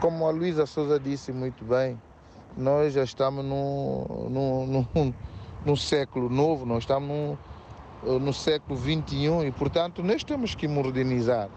como 0.00 0.26
a 0.26 0.30
Luísa 0.30 0.66
Souza 0.66 1.00
disse 1.00 1.32
muito 1.32 1.64
bem, 1.64 2.00
nós 2.56 2.92
já 2.92 3.02
estamos 3.02 3.44
no, 3.44 4.28
no, 4.28 4.66
no, 4.66 5.14
no 5.64 5.76
século 5.76 6.28
novo, 6.28 6.66
nós 6.66 6.82
estamos 6.82 7.38
no, 8.02 8.18
no 8.18 8.32
século 8.32 8.78
XXI 8.78 9.46
e, 9.46 9.52
portanto, 9.52 10.02
nós 10.02 10.22
temos 10.22 10.54
que 10.54 10.68
modernizar. 10.68 11.48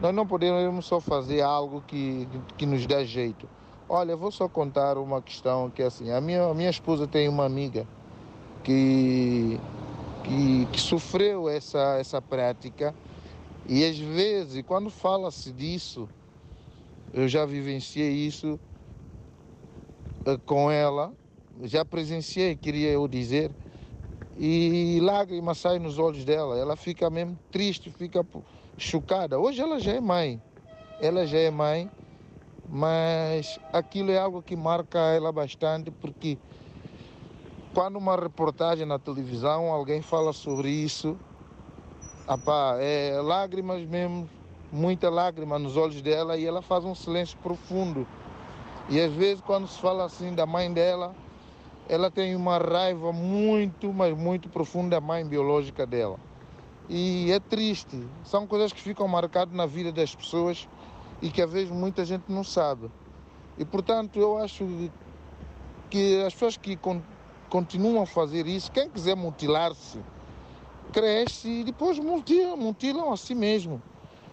Nós 0.00 0.14
não 0.14 0.26
podemos 0.26 0.86
só 0.86 1.00
fazer 1.00 1.42
algo 1.42 1.82
que, 1.86 2.26
que 2.56 2.64
nos 2.64 2.86
dá 2.86 3.04
jeito. 3.04 3.48
Olha, 3.90 4.14
vou 4.14 4.30
só 4.30 4.46
contar 4.50 4.98
uma 4.98 5.22
questão 5.22 5.70
que 5.70 5.82
é 5.82 5.86
assim, 5.86 6.10
a 6.10 6.20
minha, 6.20 6.44
a 6.44 6.52
minha 6.52 6.68
esposa 6.68 7.06
tem 7.06 7.26
uma 7.26 7.46
amiga 7.46 7.86
que, 8.62 9.58
que, 10.24 10.66
que 10.66 10.78
sofreu 10.78 11.48
essa, 11.48 11.96
essa 11.98 12.20
prática 12.20 12.94
e 13.66 13.82
às 13.84 13.98
vezes, 13.98 14.62
quando 14.66 14.90
fala-se 14.90 15.50
disso, 15.52 16.06
eu 17.14 17.26
já 17.28 17.46
vivenciei 17.46 18.10
isso 18.10 18.60
com 20.44 20.70
ela, 20.70 21.10
já 21.62 21.82
presenciei, 21.82 22.56
queria 22.56 22.90
eu 22.90 23.08
dizer, 23.08 23.50
e 24.38 24.98
lágrimas 25.00 25.56
saem 25.56 25.80
nos 25.80 25.98
olhos 25.98 26.26
dela, 26.26 26.58
ela 26.58 26.76
fica 26.76 27.08
mesmo 27.08 27.38
triste, 27.50 27.90
fica 27.90 28.22
chocada. 28.76 29.38
Hoje 29.38 29.62
ela 29.62 29.80
já 29.80 29.92
é 29.92 30.00
mãe, 30.00 30.40
ela 31.00 31.26
já 31.26 31.38
é 31.38 31.50
mãe, 31.50 31.90
mas 32.68 33.58
aquilo 33.72 34.10
é 34.10 34.18
algo 34.18 34.42
que 34.42 34.54
marca 34.54 34.98
ela 34.98 35.32
bastante, 35.32 35.90
porque 35.90 36.36
quando 37.72 37.96
uma 37.96 38.14
reportagem 38.14 38.84
na 38.84 38.98
televisão 38.98 39.72
alguém 39.72 40.02
fala 40.02 40.32
sobre 40.32 40.68
isso, 40.68 41.16
apá, 42.26 42.76
é 42.78 43.18
lágrimas 43.22 43.86
mesmo, 43.86 44.28
muita 44.70 45.08
lágrima 45.08 45.58
nos 45.58 45.76
olhos 45.76 46.02
dela 46.02 46.36
e 46.36 46.44
ela 46.44 46.60
faz 46.60 46.84
um 46.84 46.94
silêncio 46.94 47.38
profundo. 47.42 48.06
E 48.90 49.00
às 49.00 49.12
vezes 49.12 49.42
quando 49.42 49.66
se 49.66 49.80
fala 49.80 50.04
assim 50.04 50.34
da 50.34 50.44
mãe 50.44 50.70
dela, 50.72 51.14
ela 51.88 52.10
tem 52.10 52.36
uma 52.36 52.58
raiva 52.58 53.12
muito, 53.12 53.92
mas 53.94 54.14
muito 54.14 54.48
profunda 54.50 54.96
da 54.96 55.00
mãe 55.00 55.26
biológica 55.26 55.86
dela. 55.86 56.18
E 56.86 57.30
é 57.32 57.40
triste, 57.40 58.02
são 58.24 58.46
coisas 58.46 58.72
que 58.72 58.80
ficam 58.80 59.08
marcadas 59.08 59.54
na 59.54 59.66
vida 59.66 59.90
das 59.90 60.14
pessoas 60.14 60.68
e 61.20 61.30
que 61.30 61.42
às 61.42 61.50
vezes 61.50 61.70
muita 61.70 62.04
gente 62.04 62.24
não 62.28 62.44
sabe. 62.44 62.90
E 63.56 63.64
portanto 63.64 64.18
eu 64.18 64.38
acho 64.38 64.64
que 65.90 66.22
as 66.22 66.32
pessoas 66.32 66.56
que 66.56 66.76
con 66.76 67.02
continuam 67.48 68.02
a 68.02 68.06
fazer 68.06 68.46
isso, 68.46 68.70
quem 68.70 68.90
quiser 68.90 69.16
mutilar-se, 69.16 69.98
cresce 70.92 71.48
e 71.48 71.64
depois 71.64 71.98
mutilam, 71.98 72.56
mutilam 72.56 73.10
a 73.10 73.16
si 73.16 73.34
mesmo. 73.34 73.82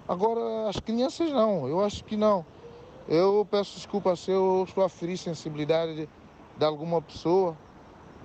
Agora 0.07 0.69
as 0.69 0.79
crianças 0.79 1.31
não, 1.31 1.67
eu 1.67 1.83
acho 1.83 2.03
que 2.03 2.17
não. 2.17 2.45
Eu 3.07 3.47
peço 3.49 3.75
desculpa 3.75 4.15
se 4.15 4.31
eu 4.31 4.65
estou 4.67 4.83
a 4.83 4.89
ferir 4.89 5.17
sensibilidade 5.17 5.95
de, 5.95 6.09
de 6.57 6.65
alguma 6.65 7.01
pessoa, 7.01 7.55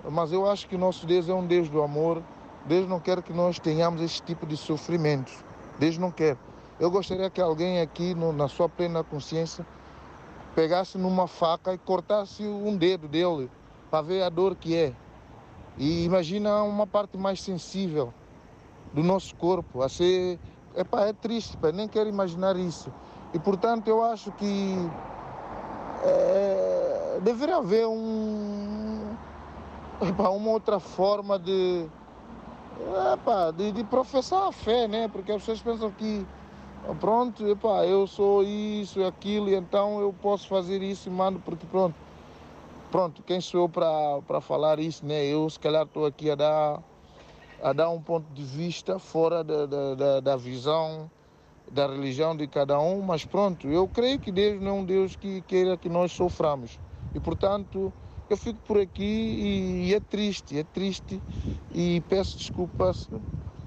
mas 0.09 0.31
eu 0.33 0.49
acho 0.49 0.67
que 0.67 0.75
nosso 0.75 1.05
Deus 1.05 1.29
é 1.29 1.33
um 1.33 1.45
Deus 1.45 1.69
do 1.69 1.81
amor. 1.81 2.21
Deus 2.65 2.87
não 2.87 2.99
quer 2.99 3.21
que 3.23 3.33
nós 3.33 3.59
tenhamos 3.59 4.01
esse 4.01 4.21
tipo 4.21 4.45
de 4.45 4.57
sofrimentos. 4.57 5.33
Deus 5.79 5.97
não 5.97 6.11
quer. 6.11 6.37
Eu 6.81 6.89
gostaria 6.89 7.29
que 7.29 7.39
alguém 7.39 7.79
aqui, 7.79 8.15
no, 8.15 8.33
na 8.33 8.47
sua 8.47 8.67
plena 8.67 9.03
consciência, 9.03 9.63
pegasse 10.55 10.97
numa 10.97 11.27
faca 11.27 11.75
e 11.75 11.77
cortasse 11.77 12.41
um 12.41 12.75
dedo 12.75 13.07
dele 13.07 13.51
para 13.91 14.01
ver 14.01 14.23
a 14.23 14.29
dor 14.29 14.55
que 14.55 14.75
é. 14.75 14.91
E 15.77 16.03
imagina 16.03 16.63
uma 16.63 16.87
parte 16.87 17.19
mais 17.19 17.39
sensível 17.39 18.11
do 18.91 19.03
nosso 19.03 19.35
corpo 19.35 19.83
a 19.83 19.89
ser. 19.89 20.39
Epá, 20.75 21.05
é 21.05 21.13
triste, 21.13 21.55
pá, 21.55 21.71
nem 21.71 21.87
quero 21.87 22.09
imaginar 22.09 22.55
isso. 22.55 22.91
E 23.31 23.37
portanto 23.37 23.87
eu 23.87 24.03
acho 24.03 24.31
que 24.31 24.75
é, 26.03 27.19
deveria 27.21 27.57
haver 27.57 27.85
um, 27.85 29.15
epá, 30.01 30.29
uma 30.29 30.49
outra 30.49 30.79
forma 30.79 31.37
de, 31.37 31.85
epá, 33.13 33.51
de, 33.51 33.71
de 33.71 33.83
professar 33.83 34.47
a 34.47 34.51
fé, 34.51 34.87
né? 34.87 35.07
Porque 35.07 35.31
as 35.31 35.43
pessoas 35.43 35.61
pensam 35.61 35.91
que 35.91 36.25
pronto, 36.99 37.47
epá, 37.47 37.85
eu 37.85 38.07
sou 38.07 38.43
isso 38.43 38.99
e 38.99 39.05
aquilo, 39.05 39.49
e 39.49 39.55
então 39.55 39.99
eu 39.99 40.13
posso 40.13 40.47
fazer 40.47 40.81
isso 40.81 41.09
e 41.09 41.11
mando, 41.11 41.39
porque 41.39 41.65
pronto, 41.67 41.95
pronto, 42.91 43.23
quem 43.23 43.39
sou 43.39 43.61
eu 43.61 43.69
para 43.69 44.41
falar 44.41 44.79
isso, 44.79 45.05
né? 45.05 45.25
Eu 45.25 45.49
se 45.49 45.59
calhar 45.59 45.83
estou 45.83 46.05
aqui 46.05 46.29
a 46.29 46.35
dar, 46.35 46.83
a 47.63 47.73
dar 47.73 47.89
um 47.89 48.01
ponto 48.01 48.25
de 48.33 48.43
vista 48.43 48.99
fora 48.99 49.43
da, 49.43 49.65
da, 49.65 50.19
da, 50.19 50.35
visão 50.35 51.09
da 51.71 51.87
religião 51.87 52.35
de 52.35 52.47
cada 52.47 52.79
um, 52.79 53.01
mas 53.01 53.23
pronto, 53.23 53.67
eu 53.67 53.87
creio 53.87 54.19
que 54.19 54.31
Deus 54.31 54.61
não 54.61 54.67
é 54.67 54.73
um 54.73 54.85
Deus 54.85 55.15
que 55.15 55.41
queira 55.43 55.77
que 55.77 55.87
nós 55.87 56.11
soframos. 56.11 56.79
E 57.13 57.19
portanto, 57.19 57.93
eu 58.29 58.37
fico 58.37 58.59
por 58.67 58.77
aqui 58.77 59.03
e, 59.03 59.89
e 59.89 59.93
é 59.93 59.99
triste, 59.99 60.57
é 60.57 60.63
triste 60.63 61.21
e 61.73 62.01
peço 62.09 62.37
desculpas 62.37 63.09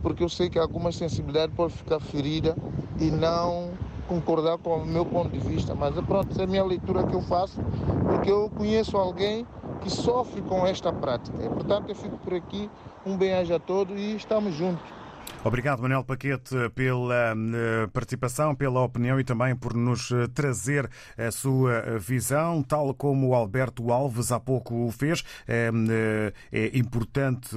porque 0.05 0.23
eu 0.23 0.29
sei 0.29 0.51
que 0.51 0.59
alguma 0.59 0.93
sensibilidade 0.93 1.51
pode 1.55 1.73
ficar 1.73 1.99
ferida 1.99 2.55
e 3.01 3.11
não 3.11 3.73
concordar 4.07 4.59
com 4.59 4.77
o 4.77 4.87
meu 4.87 5.07
ponto 5.07 5.33
de 5.33 5.39
vista. 5.39 5.75
Mas 5.75 5.95
pronto, 6.03 6.31
essa 6.31 6.43
é 6.43 6.45
a 6.45 6.47
minha 6.47 6.63
leitura 6.63 7.03
que 7.05 7.15
eu 7.15 7.23
faço, 7.23 7.59
porque 8.07 8.31
eu 8.31 8.51
conheço 8.51 8.99
alguém 8.99 9.47
que 9.83 9.89
sofre 9.89 10.43
com 10.43 10.67
esta 10.67 10.93
prática. 10.93 11.43
E, 11.43 11.49
portanto, 11.49 11.89
eu 11.89 11.97
fico 11.97 12.19
por 12.19 12.35
aqui. 12.35 12.71
Um 13.07 13.17
bem-aja 13.19 13.57
a 13.57 13.61
todos 13.61 13.99
e 13.99 14.15
estamos 14.17 14.55
juntos. 14.55 15.04
Obrigado, 15.47 15.83
Manuel 15.83 16.03
Paquete, 16.03 16.55
pela 16.75 17.35
eh, 17.35 17.87
participação, 17.93 18.55
pela 18.55 18.81
opinião 18.81 19.21
e 19.21 19.25
também 19.25 19.55
por 19.55 19.75
nos 19.75 20.11
eh, 20.11 20.27
trazer 20.29 20.89
a 21.19 21.31
sua 21.31 21.99
visão, 21.99 22.63
tal 22.63 22.95
como 22.95 23.29
o 23.29 23.35
Alberto 23.35 23.93
Alves 23.93 24.33
há 24.33 24.41
pouco 24.41 24.87
o 24.87 24.91
fez. 24.91 25.23
É, 25.47 25.71
é 26.51 26.79
importante, 26.79 27.55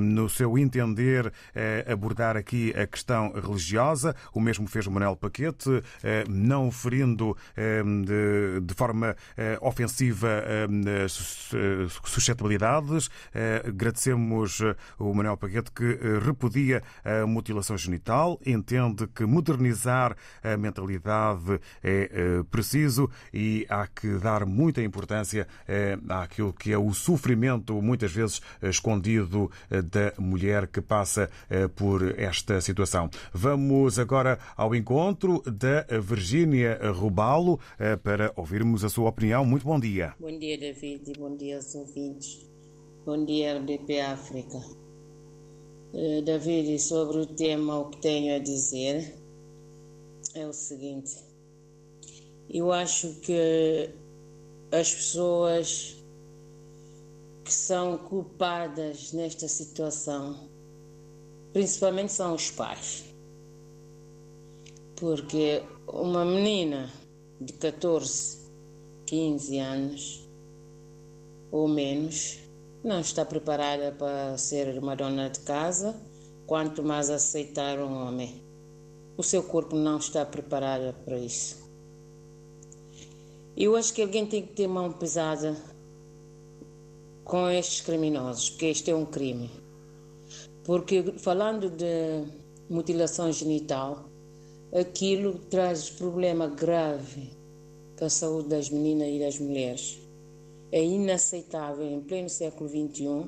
no 0.00 0.28
seu 0.28 0.58
entender, 0.58 1.32
abordar 1.86 2.36
aqui 2.36 2.74
a 2.76 2.86
questão 2.86 3.32
religiosa. 3.32 4.16
O 4.34 4.40
mesmo 4.40 4.66
fez 4.66 4.86
o 4.86 4.90
Manuel 4.90 5.14
Paquete, 5.14 5.70
não 6.28 6.70
ferindo 6.70 7.36
de 8.64 8.74
forma 8.74 9.14
ofensiva 9.60 10.42
suscetibilidades. 12.02 13.08
Agradecemos 13.66 14.60
o 14.98 15.14
Manuel 15.14 15.36
Paquete 15.36 15.70
que 15.70 15.98
repudia 16.24 16.82
a 17.04 17.11
mutilação 17.26 17.76
genital, 17.76 18.40
entende 18.44 19.06
que 19.06 19.24
modernizar 19.24 20.16
a 20.42 20.56
mentalidade 20.56 21.60
é 21.82 22.10
eh, 22.12 22.42
preciso 22.50 23.10
e 23.32 23.66
há 23.68 23.86
que 23.86 24.18
dar 24.18 24.44
muita 24.46 24.82
importância 24.82 25.46
eh, 25.66 25.98
àquilo 26.08 26.52
que 26.52 26.72
é 26.72 26.78
o 26.78 26.92
sofrimento, 26.92 27.80
muitas 27.80 28.12
vezes 28.12 28.40
escondido, 28.62 29.50
eh, 29.70 29.82
da 29.82 30.12
mulher 30.18 30.66
que 30.66 30.80
passa 30.80 31.30
por 31.76 32.18
esta 32.18 32.60
situação. 32.60 33.10
Vamos 33.32 33.98
agora 33.98 34.38
ao 34.56 34.74
encontro 34.74 35.42
da 35.42 35.84
Virgínia 36.00 36.78
Rubalo 36.92 37.58
para 38.02 38.32
ouvirmos 38.36 38.84
a 38.84 38.88
sua 38.88 39.08
opinião. 39.08 39.44
Muito 39.44 39.64
bom 39.64 39.78
dia. 39.78 40.14
Bom 40.18 40.38
dia, 40.38 40.58
David, 40.58 41.12
bom 41.18 41.36
dia 41.36 41.56
aos 41.56 41.74
ouvintes. 41.74 42.48
Bom 43.04 43.24
dia, 43.24 43.58
RDP 43.58 44.00
África. 44.00 44.81
Eh, 45.94 46.22
David, 46.22 46.78
sobre 46.78 47.18
o 47.18 47.26
tema, 47.26 47.78
o 47.78 47.90
que 47.90 47.98
tenho 47.98 48.34
a 48.34 48.38
dizer 48.38 49.14
é 50.34 50.46
o 50.46 50.52
seguinte: 50.52 51.18
eu 52.48 52.72
acho 52.72 53.14
que 53.20 53.90
as 54.70 54.94
pessoas 54.94 56.02
que 57.44 57.52
são 57.52 57.98
culpadas 57.98 59.12
nesta 59.12 59.46
situação, 59.46 60.48
principalmente 61.52 62.12
são 62.12 62.34
os 62.34 62.50
pais. 62.50 63.04
Porque 64.96 65.62
uma 65.86 66.24
menina 66.24 66.90
de 67.38 67.52
14, 67.54 68.38
15 69.04 69.58
anos 69.58 70.28
ou 71.50 71.68
menos 71.68 72.41
não 72.84 73.00
está 73.00 73.24
preparada 73.24 73.92
para 73.92 74.36
ser 74.36 74.78
uma 74.78 74.96
dona 74.96 75.30
de 75.30 75.40
casa, 75.40 75.94
quanto 76.46 76.82
mais 76.82 77.10
aceitar 77.10 77.78
um 77.78 78.06
homem. 78.06 78.42
O 79.16 79.22
seu 79.22 79.42
corpo 79.42 79.76
não 79.76 79.98
está 79.98 80.26
preparado 80.26 80.94
para 81.04 81.16
isso. 81.16 81.62
Eu 83.56 83.76
acho 83.76 83.92
que 83.92 84.02
alguém 84.02 84.26
tem 84.26 84.42
que 84.42 84.54
ter 84.54 84.66
mão 84.66 84.92
pesada 84.92 85.56
com 87.24 87.48
estes 87.48 87.82
criminosos, 87.82 88.50
porque 88.50 88.66
este 88.66 88.90
é 88.90 88.96
um 88.96 89.06
crime. 89.06 89.50
Porque 90.64 91.02
falando 91.18 91.70
de 91.70 92.24
mutilação 92.68 93.30
genital, 93.30 94.08
aquilo 94.74 95.38
traz 95.50 95.90
problema 95.90 96.48
grave 96.48 97.30
para 97.94 98.06
a 98.06 98.10
saúde 98.10 98.48
das 98.48 98.70
meninas 98.70 99.08
e 99.08 99.20
das 99.20 99.38
mulheres. 99.38 100.01
É 100.72 100.82
inaceitável 100.82 101.86
em 101.86 102.00
pleno 102.00 102.30
século 102.30 102.68
XXI, 102.68 103.26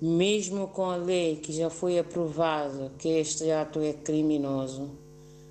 mesmo 0.00 0.68
com 0.68 0.84
a 0.84 0.96
lei 0.96 1.36
que 1.36 1.52
já 1.52 1.70
foi 1.70 1.98
aprovada 1.98 2.92
que 2.98 3.08
este 3.08 3.50
ato 3.50 3.80
é 3.80 3.94
criminoso, 3.94 4.90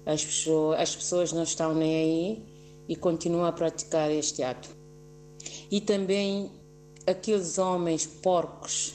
as 0.05 0.23
pessoas, 0.23 0.79
as 0.79 0.95
pessoas 0.95 1.33
não 1.33 1.43
estão 1.43 1.73
nem 1.73 1.95
aí 1.95 2.43
e 2.87 2.95
continuam 2.95 3.43
a 3.45 3.51
praticar 3.51 4.09
este 4.11 4.43
ato. 4.43 4.69
E 5.69 5.81
também 5.81 6.49
aqueles 7.05 7.57
homens 7.57 8.05
porcos, 8.05 8.93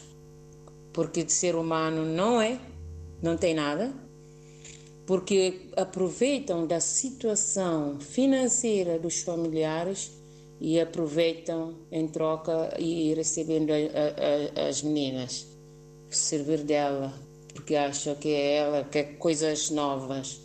porque 0.93 1.24
de 1.24 1.33
ser 1.33 1.55
humano 1.55 2.07
não 2.07 2.41
é, 2.41 2.59
não 3.20 3.37
tem 3.37 3.55
nada, 3.55 3.93
porque 5.05 5.68
aproveitam 5.76 6.66
da 6.66 6.80
situação 6.80 7.99
financeira 8.01 8.99
dos 8.99 9.20
familiares 9.22 10.21
e 10.64 10.80
aproveitam 10.80 11.74
em 11.90 12.06
troca 12.06 12.72
e 12.78 13.12
recebendo 13.14 13.72
a, 13.72 14.60
a, 14.62 14.68
as 14.68 14.80
meninas, 14.80 15.44
servir 16.08 16.62
dela, 16.62 17.12
porque 17.52 17.74
acham 17.74 18.14
que 18.14 18.28
é 18.28 18.58
ela, 18.58 18.84
que 18.84 18.98
é 18.98 19.02
coisas 19.02 19.70
novas. 19.70 20.40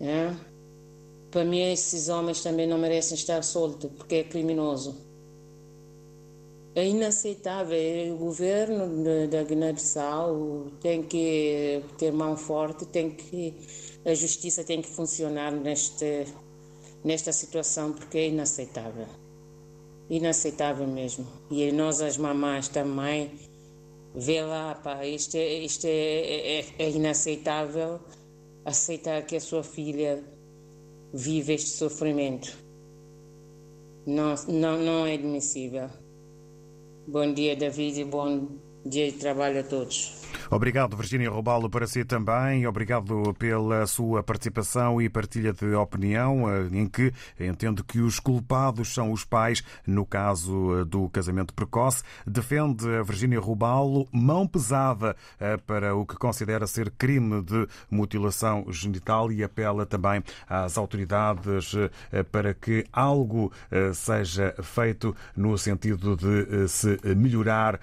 Né? 0.00 0.34
Para 1.30 1.44
mim, 1.44 1.70
esses 1.70 2.08
homens 2.08 2.42
também 2.42 2.66
não 2.66 2.78
merecem 2.78 3.14
estar 3.14 3.44
soltos, 3.44 3.90
porque 3.98 4.14
é 4.14 4.24
criminoso. 4.24 4.96
É 6.74 6.88
inaceitável. 6.88 8.14
O 8.14 8.16
governo 8.16 9.04
da 9.28 9.42
Guiné-Bissau 9.42 10.70
tem 10.80 11.02
que 11.02 11.82
ter 11.98 12.10
mão 12.10 12.38
forte, 12.38 12.86
tem 12.86 13.10
que 13.10 13.54
a 14.02 14.14
justiça 14.14 14.64
tem 14.64 14.80
que 14.80 14.88
funcionar 14.88 15.52
neste, 15.52 16.24
nesta 17.04 17.32
situação 17.32 17.92
porque 17.92 18.16
é 18.16 18.28
inaceitável. 18.28 19.25
Inaceitável 20.08 20.86
mesmo. 20.86 21.26
E 21.50 21.70
nós, 21.72 22.00
as 22.00 22.16
mamães 22.16 22.68
também, 22.68 23.32
vê 24.14 24.42
lá, 24.42 24.74
pá, 24.74 25.04
isto, 25.04 25.36
é, 25.36 25.58
isto 25.58 25.86
é, 25.86 26.60
é, 26.60 26.64
é 26.78 26.90
inaceitável 26.90 28.00
aceitar 28.64 29.22
que 29.22 29.36
a 29.36 29.40
sua 29.40 29.62
filha 29.62 30.22
vive 31.12 31.54
este 31.54 31.70
sofrimento. 31.70 32.56
Não, 34.06 34.34
não, 34.48 34.78
não 34.78 35.06
é 35.06 35.14
admissível. 35.14 35.88
Bom 37.08 37.32
dia, 37.32 37.56
David, 37.56 38.00
e 38.00 38.04
bom 38.04 38.48
dia 38.84 39.10
de 39.10 39.18
trabalho 39.18 39.60
a 39.60 39.62
todos. 39.62 40.25
Obrigado, 40.50 40.96
Virginia 40.96 41.30
Robalo, 41.30 41.68
para 41.68 41.86
si 41.86 42.04
também. 42.04 42.66
Obrigado 42.66 43.34
pela 43.38 43.86
sua 43.86 44.22
participação 44.22 45.00
e 45.00 45.08
partilha 45.08 45.52
de 45.52 45.74
opinião, 45.74 46.50
eh, 46.50 46.68
em 46.72 46.86
que 46.86 47.12
entendo 47.38 47.84
que 47.84 48.00
os 48.00 48.20
culpados 48.20 48.94
são 48.94 49.12
os 49.12 49.24
pais, 49.24 49.62
no 49.86 50.04
caso 50.06 50.80
eh, 50.80 50.84
do 50.84 51.08
casamento 51.08 51.54
precoce. 51.54 52.02
Defende 52.26 52.88
a 52.88 53.02
Virginia 53.02 53.40
Robalo 53.40 54.06
mão 54.12 54.46
pesada 54.46 55.16
eh, 55.38 55.56
para 55.56 55.94
o 55.94 56.06
que 56.06 56.16
considera 56.16 56.66
ser 56.66 56.90
crime 56.90 57.42
de 57.42 57.66
mutilação 57.90 58.66
genital 58.70 59.30
e 59.32 59.42
apela 59.42 59.86
também 59.86 60.22
às 60.48 60.78
autoridades 60.78 61.74
para 62.30 62.54
que 62.54 62.84
algo 62.92 63.52
seja 63.94 64.54
feito 64.62 65.14
no 65.36 65.56
sentido 65.58 66.16
de 66.16 66.68
se 66.68 66.98
melhorar 67.14 67.80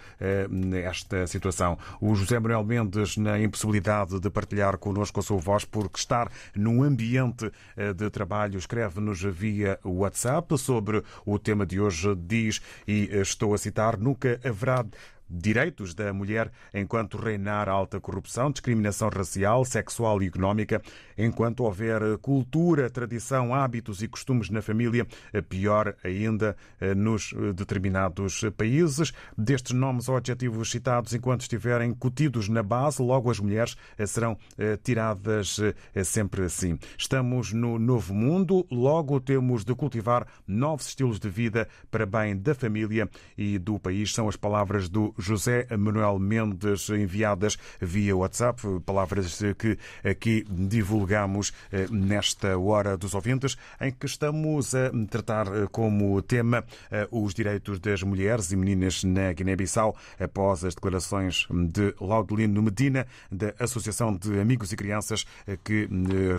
esta 0.86 1.28
situação. 1.28 1.78
O 2.00 2.16
José 2.16 2.40
Manuel 2.44 2.66
Mendes 2.66 3.16
na 3.16 3.40
impossibilidade 3.40 4.20
de 4.20 4.30
partilhar 4.30 4.78
connosco 4.78 5.22
a 5.22 5.24
sua 5.24 5.38
voz 5.38 5.64
porque 5.64 5.98
estar 5.98 6.30
num 6.54 6.84
ambiente 6.84 7.50
eh, 7.78 7.94
de 7.94 8.10
trabalho. 8.10 8.58
Escreve-nos 8.58 9.22
via 9.24 9.80
WhatsApp 9.82 10.58
sobre 10.58 11.02
o 11.26 11.40
tema 11.40 11.66
de 11.66 11.80
hoje. 11.80 12.14
Diz, 12.16 12.62
e 12.86 13.10
eh, 13.10 13.22
estou 13.22 13.54
a 13.54 13.58
citar, 13.58 13.98
nunca 13.98 14.42
haverá 14.44 14.86
direitos 15.34 15.96
da 15.96 16.14
mulher 16.14 16.52
enquanto 16.74 17.18
reinar 17.18 17.68
alta 17.68 18.00
corrupção, 18.00 18.52
discriminação 18.52 19.10
racial, 19.10 19.66
sexual 19.66 20.22
e 20.22 20.28
económica, 20.28 20.82
enquanto 21.18 21.64
houver 21.64 22.18
cultura, 22.20 22.90
tradição, 22.90 23.54
hábitos 23.54 24.04
e 24.04 24.08
costumes 24.08 24.50
na 24.50 24.62
família, 24.62 25.08
pior 25.50 25.96
ainda 26.04 26.56
eh, 26.80 26.94
nos 26.94 27.34
eh, 27.34 27.54
determinados 27.54 28.42
países. 28.56 29.12
Destes 29.38 29.74
nomes 29.74 30.08
ou 30.08 30.18
adjetivos 30.18 30.70
citados, 30.70 31.14
enquanto 31.14 31.42
estiverem 31.42 31.94
cutidos 31.94 32.48
na 32.48 32.62
base, 32.62 33.02
logo 33.02 33.32
as 33.32 33.40
mulheres 33.40 33.76
eh, 33.98 34.06
serão 34.06 34.38
tiradas 34.84 35.60
sempre 36.04 36.44
assim. 36.44 36.78
Estamos 36.98 37.54
no 37.54 37.80
novo 37.80 38.14
mundo, 38.14 38.66
logo 38.70 39.20
temos 39.20 39.64
de 39.64 39.74
cultivar 39.74 40.28
novos 40.48 40.88
estilos 40.88 41.20
de 41.20 41.30
vida 41.30 41.68
para 41.90 42.06
bem 42.06 42.38
da 42.38 42.54
família 42.54 43.10
e 43.38 43.58
do 43.58 43.80
país. 43.80 44.14
São 44.14 44.28
as 44.28 44.36
palavras 44.36 44.90
do 44.90 45.14
José 45.24 45.66
Manuel 45.78 46.20
Mendes, 46.20 46.90
enviadas 46.90 47.58
via 47.80 48.16
WhatsApp, 48.16 48.62
palavras 48.86 49.40
que 49.58 49.78
aqui 50.04 50.46
divulgamos 50.50 51.54
eh, 51.72 51.88
nesta 51.90 52.58
hora 52.58 52.98
dos 52.98 53.14
ouvintes, 53.16 53.58
em 53.80 53.92
que 53.92 54.06
estamos 54.06 54.76
a 54.76 54.92
tratar 55.10 55.48
eh, 55.48 55.68
como 55.72 56.22
tema 56.22 56.66
eh, 56.92 57.08
os 57.10 57.34
direitos 57.34 57.80
das 57.80 58.04
mulheres 58.04 58.52
e 58.52 58.58
meninas 58.58 59.04
na 59.04 59.32
Guiné-Bissau, 59.32 59.96
após 60.20 60.66
as 60.66 60.76
declarações 60.76 61.48
de 61.50 61.96
Laudelino 62.02 62.62
Medina, 62.62 63.08
da 63.32 63.54
Associação 63.60 64.16
de 64.16 64.40
Amigos 64.40 64.74
e 64.74 64.76
Crianças, 64.76 65.26
que 65.64 65.88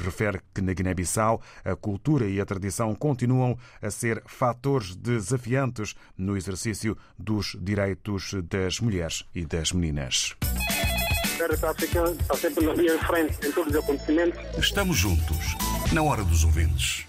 refere 0.01 0.41
que 0.53 0.61
na 0.61 0.73
Guiné-Bissau 0.73 1.41
a 1.65 1.75
cultura 1.75 2.27
e 2.27 2.41
a 2.41 2.45
tradição 2.45 2.95
continuam 2.95 3.57
a 3.81 3.91
ser 3.91 4.23
fatores 4.27 4.95
desafiantes 4.95 5.95
no 6.19 6.37
exercício 6.37 6.97
dos 7.19 7.57
direitos 7.61 8.35
das 8.51 8.74
das 8.75 8.81
mulheres 8.81 9.25
e 9.35 9.45
das 9.45 9.73
meninas. 9.73 10.35
está 11.39 12.37
sempre 12.37 12.65
na 12.65 12.73
linha 12.73 12.99
de 12.99 13.07
frente 13.07 13.47
em 13.47 13.53
todos 13.53 13.73
os 13.73 13.85
acontecimentos. 13.85 14.41
Estamos 14.59 14.97
juntos, 14.97 15.55
na 15.93 16.03
hora 16.03 16.25
dos 16.25 16.45
ouvintes. 16.45 17.07